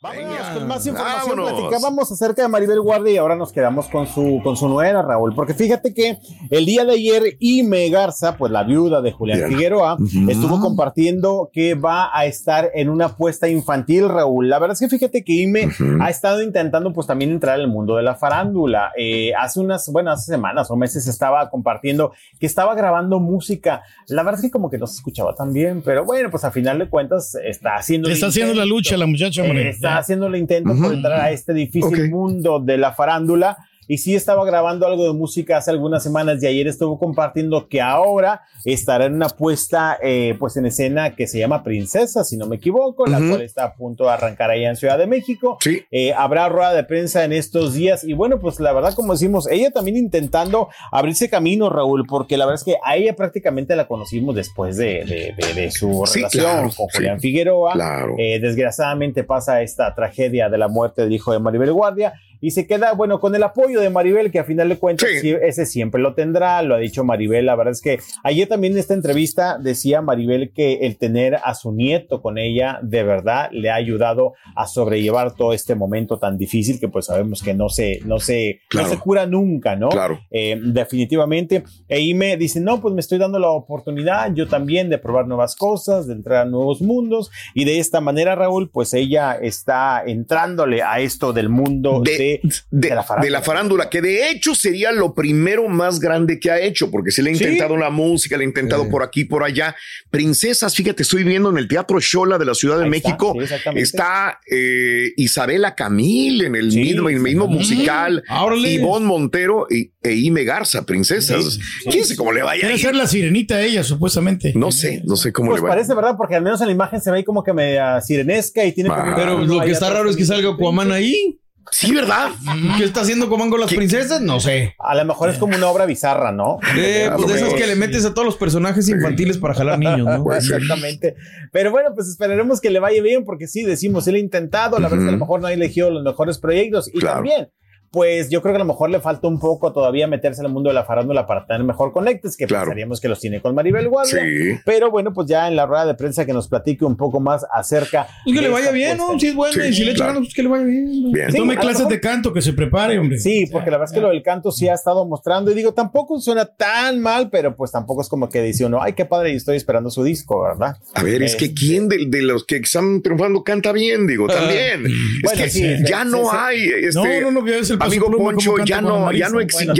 Vámonos 0.00 0.46
con 0.54 0.68
más 0.68 0.86
información. 0.86 1.36
Platicábamos 1.38 2.12
acerca 2.12 2.42
de 2.42 2.48
Maribel 2.48 2.80
Guardia 2.80 3.14
y 3.14 3.16
ahora 3.16 3.34
nos 3.34 3.50
quedamos 3.52 3.88
con 3.88 4.06
su, 4.06 4.40
con 4.44 4.56
su 4.56 4.68
nuera, 4.68 5.02
Raúl. 5.02 5.34
Porque 5.34 5.54
fíjate 5.54 5.92
que 5.92 6.18
el 6.50 6.66
día 6.66 6.84
de 6.84 6.92
ayer 6.92 7.36
Ime 7.40 7.90
Garza, 7.90 8.36
pues 8.36 8.52
la 8.52 8.62
viuda 8.62 9.02
de 9.02 9.10
Julián 9.10 9.38
Bien. 9.38 9.50
Figueroa, 9.50 9.96
estuvo 10.28 10.60
compartiendo 10.60 11.50
que 11.52 11.74
va 11.74 12.16
a 12.16 12.26
estar 12.26 12.70
en 12.74 12.90
una 12.90 13.06
apuesta 13.06 13.48
infantil, 13.48 14.08
Raúl. 14.08 14.48
La 14.48 14.60
verdad 14.60 14.74
es 14.74 14.78
que 14.78 14.88
fíjate 14.88 15.24
que 15.24 15.32
Ime 15.32 15.68
ha 16.00 16.10
estado 16.10 16.42
intentando 16.42 16.92
pues 16.92 17.08
también 17.08 17.32
entrar 17.32 17.58
al 17.58 17.66
mundo 17.66 17.96
de 17.96 18.04
la 18.04 18.14
farándula. 18.14 18.92
Eh, 18.96 19.32
hace 19.34 19.58
unas, 19.58 19.90
bueno, 19.90 20.12
hace 20.12 20.30
semanas 20.30 20.70
o 20.70 20.76
meses 20.76 21.08
estaba 21.08 21.50
compartiendo 21.50 22.12
que 22.38 22.46
estaba 22.46 22.76
grabando 22.76 23.18
música. 23.18 23.82
La 24.06 24.22
verdad 24.22 24.38
es 24.38 24.46
que 24.46 24.52
como 24.52 24.70
que 24.70 24.78
no 24.78 24.86
se 24.86 24.94
escuchaba 24.94 25.34
tan 25.34 25.52
bien, 25.52 25.82
pero 25.84 26.04
bueno, 26.04 26.30
pues 26.30 26.44
a 26.44 26.52
final 26.52 26.78
de 26.78 26.88
cuentas 26.88 27.34
está 27.44 27.74
haciendo... 27.74 28.08
Está 28.08 28.28
haciendo 28.28 28.54
la 28.54 28.64
lucha 28.64 28.96
la 28.96 29.06
muchacha, 29.06 29.42
hombre. 29.42 29.70
Eh, 29.70 29.87
está 29.88 29.98
haciendo 29.98 30.26
el 30.26 30.36
intento 30.36 30.74
por 30.76 30.92
entrar 30.92 31.20
a 31.20 31.30
este 31.30 31.52
difícil 31.54 32.10
mundo 32.10 32.60
de 32.60 32.78
la 32.78 32.92
farándula. 32.92 33.67
Y 33.88 33.98
sí 33.98 34.14
estaba 34.14 34.44
grabando 34.44 34.86
algo 34.86 35.04
de 35.06 35.12
música 35.14 35.56
hace 35.56 35.70
algunas 35.70 36.02
semanas 36.02 36.42
y 36.42 36.46
ayer 36.46 36.66
estuvo 36.68 36.98
compartiendo 36.98 37.68
que 37.68 37.80
ahora 37.80 38.42
estará 38.64 39.06
en 39.06 39.14
una 39.14 39.28
puesta 39.28 39.98
eh, 40.02 40.36
pues 40.38 40.56
en 40.58 40.66
escena 40.66 41.16
que 41.16 41.26
se 41.26 41.38
llama 41.38 41.62
Princesa, 41.64 42.22
si 42.22 42.36
no 42.36 42.46
me 42.46 42.56
equivoco, 42.56 43.06
la 43.06 43.18
cual 43.18 43.40
está 43.40 43.64
a 43.64 43.74
punto 43.74 44.04
de 44.04 44.10
arrancar 44.10 44.50
allá 44.50 44.68
en 44.68 44.76
Ciudad 44.76 44.98
de 44.98 45.06
México. 45.06 45.58
Eh, 45.90 46.12
habrá 46.12 46.48
rueda 46.48 46.74
de 46.74 46.84
prensa 46.84 47.24
en 47.24 47.32
estos 47.32 47.74
días 47.74 48.04
y 48.04 48.12
bueno, 48.12 48.38
pues 48.38 48.60
la 48.60 48.72
verdad 48.72 48.94
como 48.94 49.14
decimos, 49.14 49.48
ella 49.50 49.70
también 49.70 49.96
intentando 49.96 50.68
abrirse 50.92 51.30
camino, 51.30 51.70
Raúl, 51.70 52.04
porque 52.06 52.36
la 52.36 52.44
verdad 52.44 52.60
es 52.60 52.64
que 52.64 52.76
a 52.84 52.96
ella 52.96 53.16
prácticamente 53.16 53.74
la 53.74 53.88
conocimos 53.88 54.34
después 54.34 54.76
de, 54.76 55.04
de- 55.04 55.34
de- 55.36 55.54
de 55.54 55.70
su 55.70 56.02
Sí, 56.06 56.18
relación 56.20 56.44
claro, 56.44 56.62
con 56.76 56.88
sí. 56.88 56.96
Julián 56.96 57.20
Figueroa. 57.20 57.72
Claro. 57.72 58.14
Eh, 58.18 58.38
desgraciadamente 58.40 59.24
pasa 59.24 59.62
esta 59.62 59.94
tragedia 59.94 60.48
de 60.48 60.58
la 60.58 60.68
muerte 60.68 61.02
del 61.02 61.12
hijo 61.12 61.32
de 61.32 61.38
Maribel 61.38 61.72
Guardia 61.72 62.12
y 62.40 62.50
se 62.52 62.66
queda, 62.66 62.92
bueno, 62.92 63.20
con 63.20 63.34
el 63.34 63.42
apoyo 63.42 63.80
de 63.80 63.90
Maribel, 63.90 64.30
que 64.30 64.38
a 64.38 64.44
final 64.44 64.68
de 64.68 64.78
cuentas 64.78 65.08
sí, 65.20 65.34
ese 65.42 65.66
siempre 65.66 66.00
lo 66.00 66.14
tendrá, 66.14 66.62
lo 66.62 66.74
ha 66.74 66.78
dicho 66.78 67.04
Maribel, 67.04 67.46
la 67.46 67.56
verdad 67.56 67.72
es 67.72 67.80
que 67.82 67.98
ayer 68.24 68.48
también 68.48 68.74
en 68.74 68.78
esta 68.78 68.94
entrevista 68.94 69.58
decía 69.58 70.02
Maribel 70.02 70.52
que 70.52 70.78
el 70.82 70.98
tener 70.98 71.36
a 71.42 71.54
su 71.54 71.72
nieto 71.72 72.22
con 72.22 72.38
ella 72.38 72.78
de 72.82 73.02
verdad 73.02 73.48
le 73.52 73.70
ha 73.70 73.74
ayudado 73.74 74.34
a 74.54 74.66
sobrellevar 74.66 75.34
todo 75.34 75.52
este 75.52 75.74
momento 75.74 76.18
tan 76.18 76.38
difícil 76.38 76.80
que 76.80 76.88
pues 76.88 77.06
sabemos 77.06 77.42
que 77.42 77.54
no 77.54 77.68
se, 77.68 78.00
no 78.04 78.18
se, 78.18 78.60
Claro. 78.68 78.88
no 78.88 78.94
se 78.94 79.00
cura 79.00 79.26
nunca, 79.26 79.76
¿no? 79.76 79.88
Claro. 79.88 80.20
Eh, 80.30 80.58
definitivamente. 80.62 81.64
E 81.88 82.14
me 82.14 82.36
dice, 82.36 82.60
no, 82.60 82.80
pues 82.80 82.94
me 82.94 83.00
estoy 83.00 83.18
dando 83.18 83.38
la 83.38 83.50
oportunidad 83.50 84.32
yo 84.34 84.48
también 84.48 84.88
de 84.88 84.98
probar 84.98 85.26
nuevas 85.26 85.54
cosas, 85.56 86.06
de 86.06 86.14
entrar 86.14 86.46
a 86.46 86.50
nuevos 86.50 86.80
mundos. 86.80 87.30
Y 87.54 87.64
de 87.64 87.78
esta 87.78 88.00
manera, 88.00 88.34
Raúl, 88.34 88.70
pues 88.70 88.94
ella 88.94 89.32
está 89.40 90.02
entrándole 90.06 90.82
a 90.82 91.00
esto 91.00 91.32
del 91.32 91.48
mundo 91.48 92.00
de, 92.04 92.18
de, 92.18 92.27
de 92.70 93.30
la 93.30 93.42
farándula, 93.42 93.88
que 93.90 94.00
de 94.02 94.30
hecho 94.30 94.54
sería 94.54 94.92
lo 94.92 95.14
primero 95.14 95.68
más 95.68 96.00
grande 96.00 96.38
que 96.38 96.50
ha 96.50 96.60
hecho, 96.60 96.90
porque 96.90 97.10
se 97.10 97.22
le 97.22 97.30
ha 97.30 97.34
Sí. 97.34 97.44
intentado 97.44 97.76
la 97.76 97.90
música, 97.90 98.36
le 98.36 98.44
ha 98.44 98.48
intentado 98.48 98.88
por 98.88 99.02
aquí, 99.02 99.24
por 99.24 99.42
allá. 99.44 99.74
Princesas, 100.10 100.74
fíjate, 100.74 101.02
estoy 101.02 101.24
viendo 101.24 101.50
en 101.50 101.58
el 101.58 101.68
Teatro 101.68 101.98
Shola 102.00 102.38
de 102.38 102.44
la 102.44 102.54
Ciudad 102.54 102.78
de 102.78 102.84
Ahí 102.84 102.90
está, 102.94 103.08
México, 103.08 103.34
sí, 103.38 103.54
está 103.78 104.40
eh, 104.50 105.12
Isabela 105.16 105.74
Camil 105.74 106.42
en 106.44 106.54
el 106.56 106.66
mismo, 106.68 107.08
en 107.10 107.16
el 107.16 107.22
mismo 107.22 107.46
musical, 107.46 108.22
órale. 108.30 108.70
Ivonne 108.72 109.06
Montero 109.06 109.66
y, 109.70 109.92
e 110.02 110.14
Ime 110.14 110.44
Garza, 110.44 110.84
Princesas. 110.86 111.58
¿Quién 111.90 112.04
sabe 112.04 112.16
cómo 112.16 112.32
le 112.32 112.42
vaya 112.42 112.58
a 112.66 112.68
Quiere 112.68 112.78
ser 112.82 112.94
la 112.94 113.06
sirenita 113.06 113.56
a 113.56 113.62
ella, 113.62 113.82
supuestamente. 113.84 114.52
No 114.54 114.72
sé, 114.72 115.02
no 115.04 115.16
sé 115.16 115.32
cómo 115.32 115.50
Pues 115.50 115.60
le 115.60 115.68
va. 115.68 115.74
parece 115.74 115.94
verdad, 115.94 116.14
porque 116.16 116.34
al 116.34 116.42
menos 116.42 116.60
en 116.60 116.66
la 116.68 116.72
imagen 116.72 117.00
se 117.00 117.10
ve 117.10 117.18
ahí 117.18 117.24
como 117.24 117.42
que 117.44 117.52
media 117.52 118.00
sirenesca 118.00 118.64
y 118.64 118.72
tiene 118.72 118.90
como- 118.90 119.14
Pero 119.16 119.38
lo 119.44 119.60
que 119.60 119.70
está 119.72 119.90
raro 119.90 120.08
es 120.10 120.16
que 120.16 120.24
salga 120.24 120.50
Aquaman 120.50 120.92
ahí. 120.92 121.38
Sí, 121.70 121.94
¿verdad? 121.94 122.30
¿Qué 122.76 122.84
está 122.84 123.00
haciendo 123.02 123.26
Aquaman 123.26 123.50
con 123.50 123.60
las 123.60 123.72
princesas? 123.72 124.20
No 124.20 124.40
sé. 124.40 124.74
A 124.78 124.94
lo 124.94 125.04
mejor 125.04 125.30
es 125.30 125.38
como 125.38 125.56
una 125.56 125.68
obra 125.68 125.86
bizarra, 125.86 126.32
¿no? 126.32 126.58
Eh, 126.76 127.10
pues 127.16 127.28
de 127.28 127.34
esas 127.34 127.54
que 127.54 127.66
le 127.66 127.76
metes 127.76 128.04
a 128.04 128.14
todos 128.14 128.24
los 128.26 128.36
personajes 128.36 128.88
infantiles 128.88 129.38
para 129.38 129.54
jalar 129.54 129.78
niños, 129.78 130.06
¿no? 130.06 130.32
Exactamente. 130.34 131.14
Pero 131.52 131.70
bueno, 131.70 131.90
pues 131.94 132.08
esperaremos 132.08 132.60
que 132.60 132.70
le 132.70 132.78
vaya 132.80 133.02
bien, 133.02 133.24
porque 133.24 133.46
sí, 133.46 133.62
decimos, 133.64 134.06
él 134.08 134.16
ha 134.16 134.18
intentado, 134.18 134.78
la 134.78 134.88
verdad 134.88 134.98
es 135.00 135.04
que 135.04 135.08
a 135.10 135.12
lo 135.12 135.18
mejor 135.18 135.40
no 135.40 135.46
ha 135.46 135.52
elegido 135.52 135.90
los 135.90 136.02
mejores 136.02 136.38
proyectos. 136.38 136.88
Y 136.92 136.98
Claro. 136.98 137.16
también, 137.16 137.48
pues 137.90 138.28
yo 138.28 138.42
creo 138.42 138.52
que 138.52 138.56
a 138.56 138.64
lo 138.64 138.64
mejor 138.66 138.90
le 138.90 139.00
falta 139.00 139.28
un 139.28 139.38
poco 139.40 139.72
todavía 139.72 140.06
meterse 140.06 140.42
al 140.42 140.50
mundo 140.50 140.68
de 140.70 140.74
la 140.74 140.84
farándula 140.84 141.26
para 141.26 141.46
tener 141.46 141.64
mejor 141.64 141.92
conectes, 141.92 142.36
que 142.36 142.46
Claro. 142.46 142.64
pensaríamos 142.66 143.00
que 143.00 143.08
los 143.08 143.18
tiene 143.20 143.40
con 143.40 143.54
Maribel 143.54 143.88
Guardia. 143.88 144.22
Sí. 144.22 144.60
Pero 144.64 144.90
bueno, 144.90 145.12
pues 145.14 145.26
ya 145.28 145.48
en 145.48 145.56
la 145.56 145.66
rueda 145.66 145.86
de 145.86 145.94
prensa 145.94 146.26
que 146.26 146.32
nos 146.32 146.48
platique 146.48 146.84
un 146.84 146.96
poco 146.96 147.20
más 147.20 147.46
acerca. 147.52 148.06
Y 148.24 148.34
que 148.34 148.42
le 148.42 148.48
vaya 148.48 148.70
bien, 148.70 148.96
¿no? 148.98 149.18
Si 149.18 149.28
es 149.28 149.34
bueno 149.34 149.64
y 149.64 149.72
si 149.72 149.84
le 149.84 149.92
echa 149.92 150.06
ganas, 150.06 150.20
pues 150.22 150.34
que 150.34 150.42
le 150.42 150.48
vaya 150.48 150.64
bien. 150.64 151.12
Bien. 151.12 151.30
Sí, 151.32 151.38
Tome 151.38 151.56
clases 151.56 151.78
mejor- 151.80 151.92
de 151.92 152.00
canto, 152.00 152.32
que 152.32 152.42
se 152.42 152.52
prepare, 152.52 152.98
hombre. 152.98 153.18
Sí, 153.18 153.46
porque 153.50 153.70
la 153.70 153.78
verdad 153.78 153.92
es 153.92 153.94
que 153.94 154.02
lo 154.02 154.10
del 154.10 154.22
canto 154.22 154.52
sí 154.52 154.68
ha 154.68 154.74
estado 154.74 155.06
mostrando. 155.06 155.50
Y 155.50 155.54
digo, 155.54 155.72
tampoco 155.72 156.20
suena 156.20 156.44
tan 156.44 157.00
mal, 157.00 157.30
pero 157.30 157.56
pues 157.56 157.72
tampoco 157.72 158.02
es 158.02 158.08
como 158.08 158.28
que 158.28 158.42
dice 158.42 158.64
uno, 158.64 158.82
ay, 158.82 158.92
qué 158.92 159.04
padre, 159.04 159.32
y 159.32 159.36
estoy 159.36 159.56
esperando 159.56 159.90
su 159.90 160.04
disco, 160.04 160.42
¿verdad? 160.42 160.76
A 160.94 161.02
ver, 161.02 161.22
es 161.22 161.36
que 161.36 161.46
Este- 161.46 161.54
quién 161.58 161.88
de, 161.88 162.04
de 162.06 162.22
los 162.22 162.44
que 162.44 162.56
están 162.56 163.02
triunfando 163.02 163.42
canta 163.44 163.72
bien, 163.72 164.06
digo, 164.06 164.26
también. 164.26 164.84
es 164.86 164.92
Bueno, 165.22 165.42
que 165.42 165.50
sí, 165.50 165.62
ya 165.88 166.02
sí, 166.04 166.10
no 166.10 166.24
sí. 166.24 166.36
hay, 166.38 166.68
este, 166.84 167.20
No, 167.22 167.30
no, 167.30 167.40
no, 167.40 167.44
que 167.44 167.58
es 167.58 167.70
el 167.70 167.77
amigo 167.80 168.10
Poncho, 168.10 168.54
ya 168.64 168.80
no, 168.80 169.10
ya 169.12 169.28
no 169.28 169.40
existe, 169.40 169.72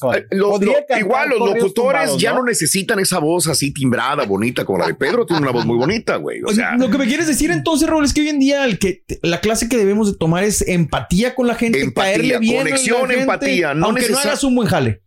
Bueno, 0.00 0.26
lo- 0.30 0.58
igual 0.98 1.28
los 1.30 1.38
locutores 1.54 2.16
ya 2.18 2.32
¿no? 2.32 2.44
necesitan 2.44 2.98
esa 2.98 3.18
voz 3.18 3.48
así 3.48 3.72
timbrada, 3.72 4.24
bonita 4.24 4.64
como 4.64 4.78
la 4.78 4.86
de 4.86 4.94
Pedro, 4.94 5.26
tiene 5.26 5.42
una 5.42 5.50
voz 5.52 5.66
muy 5.66 5.76
bonita, 5.76 6.16
güey. 6.16 6.42
O 6.44 6.52
sea, 6.52 6.76
lo 6.76 6.90
que 6.90 6.98
me 6.98 7.06
quieres 7.06 7.26
decir 7.26 7.50
entonces, 7.50 7.88
Raúl, 7.88 8.04
es 8.04 8.12
que 8.14 8.20
hoy 8.22 8.28
en 8.28 8.38
día 8.38 8.64
el 8.64 8.78
que 8.78 9.04
la 9.22 9.40
clase 9.40 9.68
que 9.68 9.76
debemos 9.76 10.10
de 10.12 10.18
tomar 10.18 10.44
es 10.44 10.66
empatía 10.66 11.34
con 11.34 11.46
la 11.46 11.54
gente, 11.54 11.80
Empatía, 11.80 12.12
caerle 12.12 12.38
bien 12.38 12.54
a 12.54 12.64
la 12.64 12.70
conexión, 12.70 13.00
gente, 13.08 13.20
empatía, 13.20 13.74
no 13.74 13.86
aunque 13.86 14.08
no 14.08 14.18
hagas 14.18 14.44
un 14.44 14.54
buen 14.54 14.68
jale. 14.68 15.01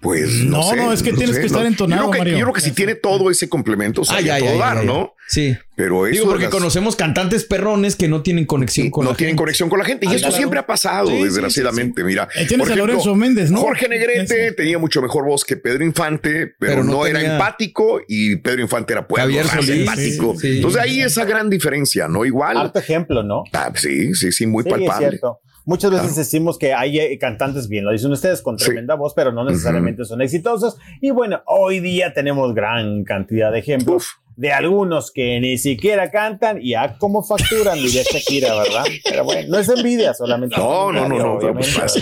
Pues 0.00 0.30
no, 0.44 0.58
No, 0.58 0.62
sé, 0.70 0.76
no, 0.76 0.92
es 0.92 1.02
que 1.02 1.12
tienes 1.12 1.34
sé, 1.34 1.40
que 1.40 1.46
estar 1.48 1.66
entonado, 1.66 2.02
Yo 2.04 2.10
creo 2.10 2.12
que, 2.12 2.18
Mario. 2.30 2.38
yo 2.38 2.44
creo 2.44 2.54
que 2.54 2.60
si 2.60 2.70
tiene 2.72 2.94
todo 2.94 3.30
ese 3.30 3.48
complemento, 3.48 4.02
Ah, 4.02 4.04
sabía 4.04 4.38
ya, 4.38 4.44
ya, 4.44 4.50
todo 4.50 4.58
dar. 4.60 4.84
¿no? 4.84 5.14
Sí. 5.28 5.56
Pero 5.76 6.06
eso 6.06 6.12
Digo, 6.14 6.26
porque 6.26 6.44
las- 6.44 6.52
conocemos 6.52 6.96
cantantes 6.96 7.44
perrones 7.44 7.96
que 7.96 8.08
no 8.08 8.22
tienen 8.22 8.46
conexión 8.46 8.90
con 8.90 9.04
no 9.04 9.10
la 9.10 9.16
tienen 9.16 9.32
gente. 9.32 9.40
conexión 9.42 9.68
con 9.68 9.78
la 9.78 9.84
gente. 9.84 10.06
Y 10.06 10.08
Ah, 10.08 10.12
esto 10.14 10.28
claro. 10.28 10.36
siempre 10.36 10.58
ha 10.60 10.66
pasado, 10.66 11.08
Sí, 11.08 11.16
sí, 11.18 11.24
desgraciadamente. 11.24 12.02
Mira, 12.04 12.28
Ahí 12.34 12.46
tienes 12.46 12.64
por 12.66 12.70
a 12.70 12.74
ejemplo, 12.74 12.86
Lorenzo 12.86 13.14
Méndez, 13.14 13.50
¿no? 13.50 13.60
Jorge 13.60 13.88
Negrete 13.88 14.52
tenía 14.52 14.78
mucho 14.78 15.02
mejor 15.02 15.24
voz 15.26 15.44
que 15.44 15.56
Pedro 15.56 15.84
Infante, 15.84 16.46
pero, 16.58 16.72
Pero 16.72 16.84
no, 16.84 16.92
no 16.92 17.06
era 17.06 17.20
empático 17.20 18.00
y 18.08 18.36
Pedro 18.36 18.62
Infante 18.62 18.92
era 18.94 19.06
pueblo, 19.06 19.24
Javier 19.26 19.46
Solís, 19.46 19.80
empático. 19.80 20.34
sí, 20.38 20.48
sí. 20.48 20.56
Entonces 20.56 20.80
ahí 20.80 21.00
esa 21.02 21.24
gran 21.24 21.50
diferencia, 21.50 22.08
¿no? 22.08 22.24
Igual. 22.24 22.56
Harto 22.56 22.78
ejemplo, 22.78 23.22
¿no? 23.22 23.42
Ah, 23.52 23.70
sí, 23.74 24.14
sí, 24.14 24.32
sí, 24.32 24.46
muy 24.46 24.62
Sí, 24.62 24.70
es 24.70 24.74
palpable. 24.76 25.08
cierto. 25.08 25.40
Muchas 25.68 25.90
veces 25.90 26.16
decimos 26.16 26.56
que 26.58 26.72
hay 26.72 26.98
eh, 26.98 27.18
cantantes 27.18 27.68
bien, 27.68 27.84
lo 27.84 27.90
dicen 27.92 28.10
ustedes, 28.10 28.40
con 28.40 28.58
Sí. 28.58 28.64
tremenda 28.64 28.94
voz, 28.94 29.12
pero 29.12 29.32
no 29.32 29.44
necesariamente 29.44 30.02
son 30.06 30.22
exitosos. 30.22 30.78
Y 31.02 31.10
bueno, 31.10 31.42
hoy 31.44 31.80
día 31.80 32.14
tenemos 32.14 32.54
gran 32.54 33.04
cantidad 33.04 33.52
de 33.52 33.58
ejemplos 33.58 33.96
Uf. 33.96 34.06
De 34.38 34.52
algunos 34.52 35.10
que 35.10 35.40
ni 35.40 35.58
siquiera 35.58 36.12
cantan 36.12 36.60
y 36.62 36.74
a 36.74 36.96
cómo 36.98 37.24
facturan, 37.24 37.74
diría 37.76 38.02
Shakira, 38.12 38.54
¿verdad? 38.54 38.84
Pero 39.02 39.24
bueno, 39.24 39.48
no 39.48 39.58
es 39.58 39.68
envidia, 39.68 40.14
solamente. 40.14 40.56
No, 40.56 40.92
no, 40.92 41.08
no, 41.08 41.18
no, 41.18 41.38
pero 41.40 41.54
pues. 41.54 41.74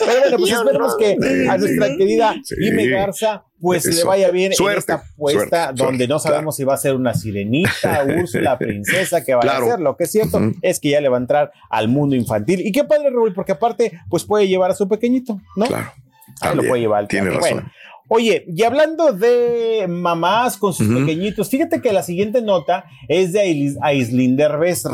Pero 0.00 0.20
bueno, 0.20 0.36
pues 0.38 0.52
esperemos 0.52 0.96
que 0.98 1.16
a 1.48 1.58
nuestra 1.58 1.96
querida. 1.96 2.34
Ime 2.60 2.88
Garza, 2.88 3.44
pues 3.60 3.84
le 3.86 3.92
Eso. 3.92 4.06
vaya 4.08 4.30
bien 4.30 4.52
en 4.52 4.76
esta 4.76 4.94
apuesta 4.94 5.38
suerte, 5.38 5.56
donde 5.82 5.96
suerte, 5.98 6.08
no 6.08 6.18
sabemos 6.18 6.56
si 6.56 6.64
va 6.64 6.74
a 6.74 6.76
ser 6.76 6.94
una 6.96 7.14
sirenita, 7.14 8.04
Úrsula, 8.20 8.58
princesa, 8.58 9.24
que 9.24 9.34
va 9.34 9.40
Claro. 9.42 9.66
a 9.66 9.70
ser. 9.70 9.80
Lo 9.80 9.96
que 9.96 10.04
es 10.04 10.10
cierto 10.12 10.40
es 10.62 10.80
que 10.80 10.90
ya 10.90 11.00
le 11.00 11.08
va 11.08 11.16
a 11.18 11.20
entrar 11.20 11.52
al 11.70 11.86
mundo 11.88 12.16
infantil. 12.16 12.66
Y 12.66 12.72
qué 12.72 12.82
padre, 12.84 13.10
Raúl, 13.10 13.32
porque 13.32 13.52
aparte, 13.52 13.92
pues 14.10 14.24
puede 14.24 14.48
llevar 14.48 14.72
a 14.72 14.74
su 14.74 14.88
pequeñito, 14.88 15.40
¿no? 15.54 15.66
Claro. 15.66 15.92
Ahí 16.40 16.56
lo 16.56 16.64
puede 16.64 16.82
llevar 16.82 16.98
al 17.00 17.08
Tiene 17.08 17.30
razón. 17.30 17.40
Bueno, 17.40 17.70
Oye, 18.08 18.44
y 18.46 18.62
hablando 18.62 19.12
de 19.12 19.86
mamás 19.88 20.56
con 20.56 20.72
sus 20.72 20.86
pequeñitos, 20.86 21.50
fíjate 21.50 21.80
que 21.80 21.92
la 21.92 22.02
siguiente 22.02 22.40
nota 22.40 22.84
es 23.08 23.32
de 23.32 23.76
Aislinn 23.82 24.36
Derbez. 24.36 24.84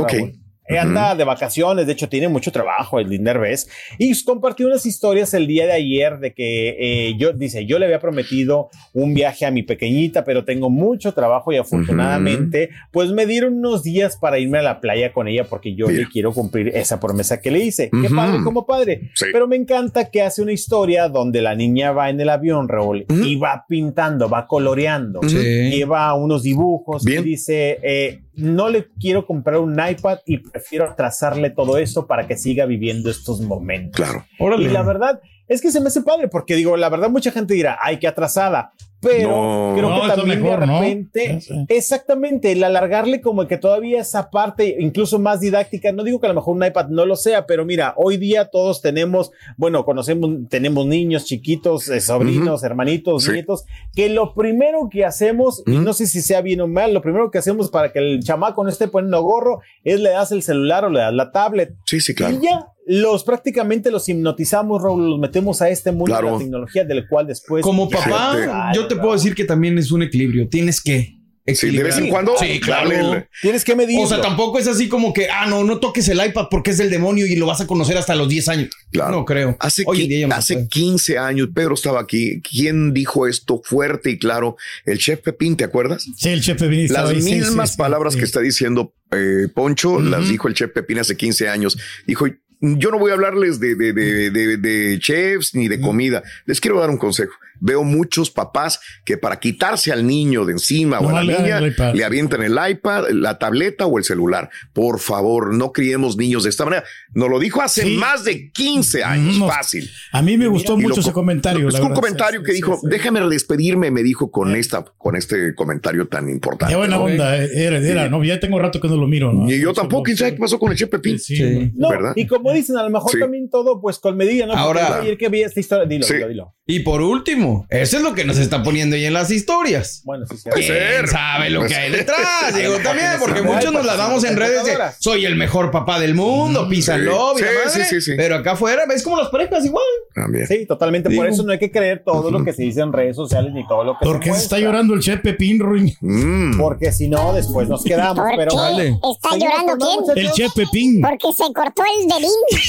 Eh, 0.74 0.78
Anda 0.78 1.14
de 1.14 1.24
vacaciones, 1.24 1.86
de 1.86 1.92
hecho 1.92 2.08
tiene 2.08 2.28
mucho 2.28 2.50
trabajo 2.52 2.98
Aislinn 2.98 3.24
Derbez 3.24 3.68
y 3.98 4.12
compartió 4.24 4.66
unas 4.66 4.86
historias 4.86 5.34
el 5.34 5.46
día 5.46 5.66
de 5.66 5.72
ayer 5.72 6.18
de 6.18 6.32
que 6.34 6.76
eh, 6.78 7.14
yo, 7.18 7.32
dice, 7.32 7.66
yo 7.66 7.78
le 7.78 7.86
había 7.86 8.00
prometido 8.00 8.68
un 8.92 9.14
viaje 9.14 9.46
a 9.46 9.50
mi 9.50 9.62
pequeñita, 9.62 10.24
pero 10.24 10.44
tengo 10.44 10.70
mucho 10.70 11.12
trabajo 11.12 11.52
y 11.52 11.56
afortunadamente, 11.56 12.70
pues 12.90 13.10
me 13.10 13.26
dieron 13.26 13.54
unos 13.58 13.82
días 13.82 14.16
para 14.16 14.38
irme 14.38 14.58
a 14.58 14.62
la 14.62 14.80
playa 14.80 15.12
con 15.12 15.28
ella 15.28 15.44
porque 15.44 15.74
yo 15.74 15.86
Mira. 15.88 16.00
le 16.00 16.08
quiero 16.08 16.32
cumplir 16.32 16.68
esa 16.68 16.98
promesa 17.00 17.40
que 17.40 17.50
le 17.50 17.60
hice. 17.60 17.90
Qué 17.90 18.06
Ujú. 18.06 18.16
padre 18.16 18.38
como 18.44 18.66
padre. 18.66 19.10
Sí. 19.14 19.26
Pero 19.32 19.46
me 19.46 19.56
encanta 19.56 20.10
que 20.10 20.22
hace 20.22 20.42
una 20.42 20.52
historia 20.52 21.08
donde 21.08 21.42
la 21.42 21.54
niña 21.54 21.92
va 21.92 22.10
en 22.10 22.20
el 22.20 22.28
avión, 22.28 22.68
Raúl, 22.68 23.06
Ujú. 23.08 23.22
y 23.24 23.36
va 23.36 23.64
pintando, 23.68 24.28
va 24.28 24.46
coloreando. 24.46 25.20
Lleva 25.22 26.14
unos 26.14 26.42
dibujos 26.42 27.04
Bien. 27.04 27.22
y 27.22 27.24
dice, 27.24 27.78
eh, 27.82 28.20
no 28.34 28.68
le 28.68 28.88
quiero 29.00 29.26
comprar 29.26 29.58
un 29.58 29.74
iPad 29.74 30.18
y 30.26 30.38
prefiero 30.38 30.84
atrasarle 30.84 31.50
todo 31.50 31.78
esto 31.78 32.06
para 32.06 32.26
que 32.26 32.36
siga 32.36 32.66
viviendo 32.66 33.10
estos 33.10 33.40
momentos. 33.40 33.96
Claro. 33.96 34.24
Y 34.58 34.68
la 34.68 34.82
verdad 34.82 35.20
es 35.48 35.60
que 35.60 35.70
se 35.70 35.80
me 35.80 35.88
hace 35.88 36.02
padre 36.02 36.28
porque 36.28 36.56
digo, 36.56 36.76
la 36.76 36.88
verdad 36.88 37.10
mucha 37.10 37.30
gente 37.30 37.54
dirá, 37.54 37.78
ay, 37.82 37.98
qué 37.98 38.08
atrasada. 38.08 38.72
Pero 39.02 39.28
No. 39.30 39.72
creo 39.76 39.88
No, 39.90 40.02
que 40.02 40.08
también 40.10 40.42
mejor, 40.42 40.60
de 40.60 40.66
repente, 40.66 41.40
exactamente, 41.68 42.52
el 42.52 42.62
alargarle 42.62 43.20
como 43.20 43.46
que 43.48 43.58
todavía 43.58 44.00
esa 44.00 44.30
parte, 44.30 44.76
incluso 44.78 45.18
más 45.18 45.40
didáctica, 45.40 45.90
no 45.90 46.04
digo 46.04 46.20
que 46.20 46.26
a 46.26 46.28
lo 46.28 46.36
mejor 46.36 46.54
un 46.56 46.64
iPad 46.64 46.86
no 46.88 47.04
lo 47.04 47.16
sea, 47.16 47.44
pero 47.46 47.64
mira, 47.64 47.94
hoy 47.96 48.16
día 48.16 48.44
todos 48.46 48.80
tenemos, 48.80 49.32
bueno, 49.56 49.84
conocemos, 49.84 50.30
tenemos 50.48 50.86
niños 50.86 51.24
chiquitos, 51.24 51.88
eh, 51.88 52.00
sobrinos, 52.00 52.62
hermanitos, 52.62 53.24
Sí. 53.24 53.32
nietos, 53.32 53.64
que 53.94 54.08
lo 54.08 54.34
primero 54.34 54.88
que 54.88 55.04
hacemos, 55.04 55.62
y 55.66 55.72
no 55.78 55.92
sé 55.92 56.06
si 56.06 56.20
sea 56.22 56.40
bien 56.40 56.60
o 56.60 56.68
mal, 56.68 56.94
lo 56.94 57.02
primero 57.02 57.30
que 57.30 57.38
hacemos 57.38 57.70
para 57.70 57.92
que 57.92 57.98
el 57.98 58.22
chamaco 58.22 58.62
no 58.62 58.70
esté 58.70 58.86
poniendo 58.86 59.20
gorro 59.22 59.60
es 59.82 59.98
le 60.00 60.10
das 60.10 60.30
el 60.30 60.42
celular 60.42 60.84
o 60.84 60.90
le 60.90 61.00
das 61.00 61.12
la 61.12 61.32
tablet. 61.32 61.74
Sí, 61.86 62.00
sí, 62.00 62.14
claro. 62.14 62.36
Y 62.36 62.44
ya 62.44 62.66
los 62.86 63.24
prácticamente 63.24 63.90
los 63.90 64.08
hipnotizamos, 64.08 64.82
Raúl, 64.82 65.10
los 65.10 65.18
metemos 65.18 65.62
a 65.62 65.68
este 65.68 65.92
mundo 65.92 66.16
de 66.16 66.22
la 66.22 66.38
tecnología 66.38 66.84
del 66.84 67.06
cual 67.08 67.26
después. 67.26 67.62
Como 67.62 67.88
papá, 67.88 68.72
yo 68.74 68.86
te 68.86 68.96
puedo 68.96 69.12
decir 69.12 69.34
que 69.34 69.44
también 69.44 69.78
es 69.78 69.92
un 69.92 70.02
equilibrio. 70.02 70.48
Tienes 70.48 70.80
que. 70.80 71.18
Sí, 71.44 71.70
de 71.70 71.82
vez 71.82 71.98
en 71.98 72.08
cuando. 72.08 72.36
Sí, 72.38 72.60
claro. 72.60 72.92
el- 72.92 73.26
Tienes 73.40 73.64
que 73.64 73.74
medir. 73.74 73.98
O 74.00 74.06
sea, 74.06 74.20
tampoco 74.20 74.60
es 74.60 74.68
así 74.68 74.88
como 74.88 75.12
que, 75.12 75.28
ah, 75.28 75.46
no, 75.46 75.64
no 75.64 75.80
toques 75.80 76.08
el 76.08 76.24
iPad 76.24 76.46
porque 76.48 76.70
es 76.70 76.78
del 76.78 76.88
demonio 76.88 77.26
y 77.26 77.34
lo 77.34 77.46
vas 77.46 77.60
a 77.60 77.66
conocer 77.66 77.96
hasta 77.98 78.14
los 78.14 78.28
10 78.28 78.48
años. 78.48 78.68
Claro. 78.92 79.10
No 79.10 79.24
creo. 79.24 79.56
Hace, 79.58 79.82
Hoy 79.84 80.06
día 80.06 80.28
hace 80.30 80.54
puede. 80.54 80.68
15 80.68 81.18
años, 81.18 81.48
Pedro 81.52 81.74
estaba 81.74 82.00
aquí. 82.00 82.40
¿Quién 82.42 82.94
dijo 82.94 83.26
esto 83.26 83.60
fuerte 83.64 84.10
y 84.10 84.18
claro? 84.20 84.56
El 84.84 84.98
chef 84.98 85.20
Pepín, 85.20 85.56
¿te 85.56 85.64
acuerdas? 85.64 86.06
Sí, 86.16 86.28
el 86.28 86.42
chef 86.42 86.60
Pepín 86.60 86.86
Las 86.92 87.10
ahí, 87.10 87.20
mismas 87.20 87.70
sí, 87.70 87.74
sí, 87.74 87.78
palabras 87.78 88.12
sí. 88.12 88.20
que 88.20 88.24
está 88.24 88.38
diciendo 88.38 88.94
eh, 89.10 89.48
Poncho 89.52 90.00
las 90.00 90.28
dijo 90.28 90.46
el 90.46 90.54
chef 90.54 90.70
Pepín 90.72 91.00
hace 91.00 91.16
15 91.16 91.48
años. 91.48 91.76
Dijo, 92.06 92.26
yo 92.62 92.90
no 92.90 92.98
voy 92.98 93.10
a 93.10 93.14
hablarles 93.14 93.58
de, 93.60 93.74
de, 93.74 93.92
de, 93.92 94.56
de- 94.56 94.98
chefs 95.00 95.54
ni 95.54 95.66
de 95.68 95.80
comida. 95.80 96.22
Les 96.46 96.60
quiero 96.60 96.78
dar 96.80 96.88
un 96.90 96.96
consejo. 96.96 97.34
Veo 97.64 97.84
muchos 97.84 98.30
papás 98.30 98.80
que 99.04 99.16
para 99.16 99.38
quitarse 99.38 99.92
al 99.92 100.06
niño 100.06 100.44
de 100.44 100.52
encima 100.52 100.98
o 100.98 101.08
a 101.08 101.22
la 101.22 101.38
niña 101.38 101.58
el 101.58 101.68
iPad. 101.68 101.94
le 101.94 102.04
avientan 102.04 102.42
el 102.42 102.58
iPad, 102.70 103.04
la 103.12 103.38
tableta 103.38 103.86
o 103.86 103.98
el 103.98 104.04
celular. 104.04 104.50
Por 104.72 104.98
favor, 104.98 105.54
no 105.54 105.72
criemos 105.72 106.16
niños 106.16 106.42
de 106.44 106.50
esta 106.50 106.64
manera. 106.64 106.84
Nos 107.14 107.28
lo 107.30 107.38
dijo 107.38 107.62
hace 107.62 107.82
Sí. 107.82 107.96
más 107.96 108.24
de 108.24 108.50
15 108.50 109.04
años. 109.04 109.38
No, 109.38 109.48
Fácil. 109.48 109.88
A 110.12 110.22
mí 110.22 110.36
me 110.36 110.46
gustó 110.48 110.74
Y 110.78 110.82
mucho 110.82 110.96
lo- 110.96 111.00
ese 111.02 111.12
comentario. 111.12 111.68
Es 111.68 111.74
la 111.74 111.80
un 111.82 111.88
verdad. 111.90 112.00
comentario 112.02 112.40
Sí, 112.40 112.46
que 112.46 112.52
sí, 112.52 112.56
dijo, 112.56 112.74
sí, 112.74 112.80
sí. 112.82 112.88
déjame 112.90 113.20
despedirme, 113.28 113.90
me 113.90 114.02
dijo 114.02 114.30
con 114.30 114.56
esta, 114.56 114.84
con 114.98 115.14
este 115.16 115.54
comentario 115.54 116.08
tan 116.08 116.28
importante. 116.28 116.72
Qué 116.72 116.76
buena 116.78 116.96
¿no? 116.96 117.04
onda. 117.04 117.36
eh, 117.42 117.50
Era, 117.54 117.78
era, 117.78 118.08
no, 118.08 118.24
ya 118.24 118.40
tengo 118.40 118.58
rato 118.58 118.80
que 118.80 118.88
no 118.88 118.96
lo 118.96 119.06
miro. 119.06 119.32
¿no? 119.32 119.48
Y 119.50 119.60
yo 119.60 119.72
tampoco, 119.72 120.02
quién 120.04 120.16
sabe 120.16 120.32
qué 120.32 120.38
pasó 120.38 120.58
con 120.58 120.72
el 120.72 120.76
chef 120.78 120.88
Pepín. 120.90 121.18
Sí, 121.18 121.36
Sí. 121.36 121.42
sí. 121.60 121.72
No, 121.76 121.90
¿verdad? 121.90 122.12
y 122.16 122.26
como 122.26 122.52
dicen, 122.52 122.76
a 122.76 122.82
lo 122.82 122.90
mejor 122.90 123.12
Sí. 123.12 123.18
también 123.20 123.48
todo, 123.50 123.80
pues 123.80 123.98
con 123.98 124.16
medida, 124.16 124.46
¿no? 124.46 124.54
Ahora- 124.54 125.00
ayer 125.00 125.16
que 125.16 125.28
vi 125.28 125.42
esta 125.42 125.60
historia, 125.60 125.86
dilo, 125.86 126.04
Sí. 126.06 126.14
dilo, 126.14 126.28
dilo. 126.28 126.54
Y 126.64 126.80
por 126.80 127.02
último, 127.02 127.66
eso 127.70 127.96
es 127.96 128.04
lo 128.04 128.14
que 128.14 128.24
nos 128.24 128.38
está 128.38 128.62
poniendo 128.62 128.94
ahí 128.94 129.04
en 129.04 129.12
las 129.12 129.32
historias. 129.32 130.00
Bueno, 130.04 130.26
sí, 130.30 130.36
sí. 130.36 130.48
Puede 130.48 130.64
¿Quién 130.64 131.08
sabe 131.08 131.50
lo 131.50 131.60
Pues- 131.60 131.72
que 131.72 131.76
hay 131.78 131.90
detrás? 131.90 132.18
Digo, 132.56 132.78
también, 132.84 133.08
porque 133.18 133.42
muchos 133.42 133.72
nos 133.72 133.84
la 133.84 133.96
damos 133.96 134.22
en 134.22 134.36
redes 134.36 134.64
de 134.64 134.78
soy 135.00 135.26
el 135.26 135.34
mejor 135.34 135.72
papá 135.72 135.98
del 135.98 136.14
mundo, 136.14 136.68
pisa 136.68 136.94
sí. 136.94 137.00
love 137.02 137.38
y 137.38 137.42
la 137.42 137.48
Sí, 137.48 137.54
madre. 137.66 137.84
sí, 137.84 137.94
sí, 137.96 138.00
sí. 138.00 138.12
Pero 138.16 138.36
acá 138.36 138.52
afuera, 138.52 138.84
ves 138.88 139.02
como 139.02 139.16
las 139.18 139.28
parejas 139.30 139.64
igual. 139.64 139.82
También. 140.14 140.46
Sí, 140.46 140.64
totalmente. 140.66 141.10
Por 141.10 141.26
eso 141.26 141.42
no 141.42 141.50
hay 141.50 141.58
que 141.58 141.72
creer 141.72 142.04
todo 142.04 142.30
lo 142.30 142.44
que 142.44 142.52
se 142.52 142.62
dice 142.62 142.80
en 142.80 142.92
redes 142.92 143.16
sociales 143.16 143.52
ni 143.52 143.66
todo 143.66 143.82
lo 143.82 143.98
que 143.98 144.04
¿Por 144.06 144.20
qué 144.20 144.30
se 144.32 144.38
está 144.38 144.60
llorando 144.60 144.94
el 144.94 145.00
chef 145.00 145.20
Pepín, 145.20 145.58
Ruin? 145.58 145.92
Mm. 146.00 146.58
Porque 146.58 146.92
si 146.92 147.08
no, 147.08 147.32
después 147.32 147.68
nos 147.68 147.82
quedamos. 147.82 148.24
¿Por 148.24 148.36
Pero 148.36 148.50
qué? 148.52 148.56
Dale. 148.56 148.88
¿Está 148.88 149.36
llorando 149.36 149.76
quién? 149.78 150.24
El 150.26 150.30
chef 150.32 150.52
Pepín. 150.54 151.00
Porque 151.00 151.26
se 151.36 151.52
cortó 151.52 151.82
el 151.82 152.08
dedín. 152.08 152.30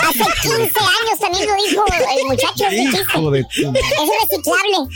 Hace 0.00 0.18
15 0.18 0.58
años 0.58 1.18
también 1.20 1.46
lo 1.46 1.54
dijo 1.62 1.84
el 2.16 2.24
muchacho. 2.26 3.01
Hijo 3.08 3.30
de 3.30 3.40
Es 3.50 3.56
reciclable. 3.56 4.88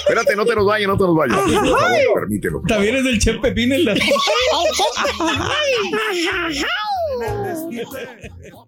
Espérate, 0.00 0.36
no 0.36 0.44
te 0.44 0.54
nos 0.54 0.66
vayas, 0.66 0.88
no 0.88 0.96
te 0.96 1.04
nos 1.04 1.16
vayas. 1.16 1.38
Por 1.38 1.52
favor, 1.52 2.20
permítelo. 2.20 2.62
También 2.66 2.96
es 2.96 3.04
del 3.04 3.18
chef 3.18 3.40
Pepín 3.40 3.72
en 3.72 3.84
la... 3.84 3.94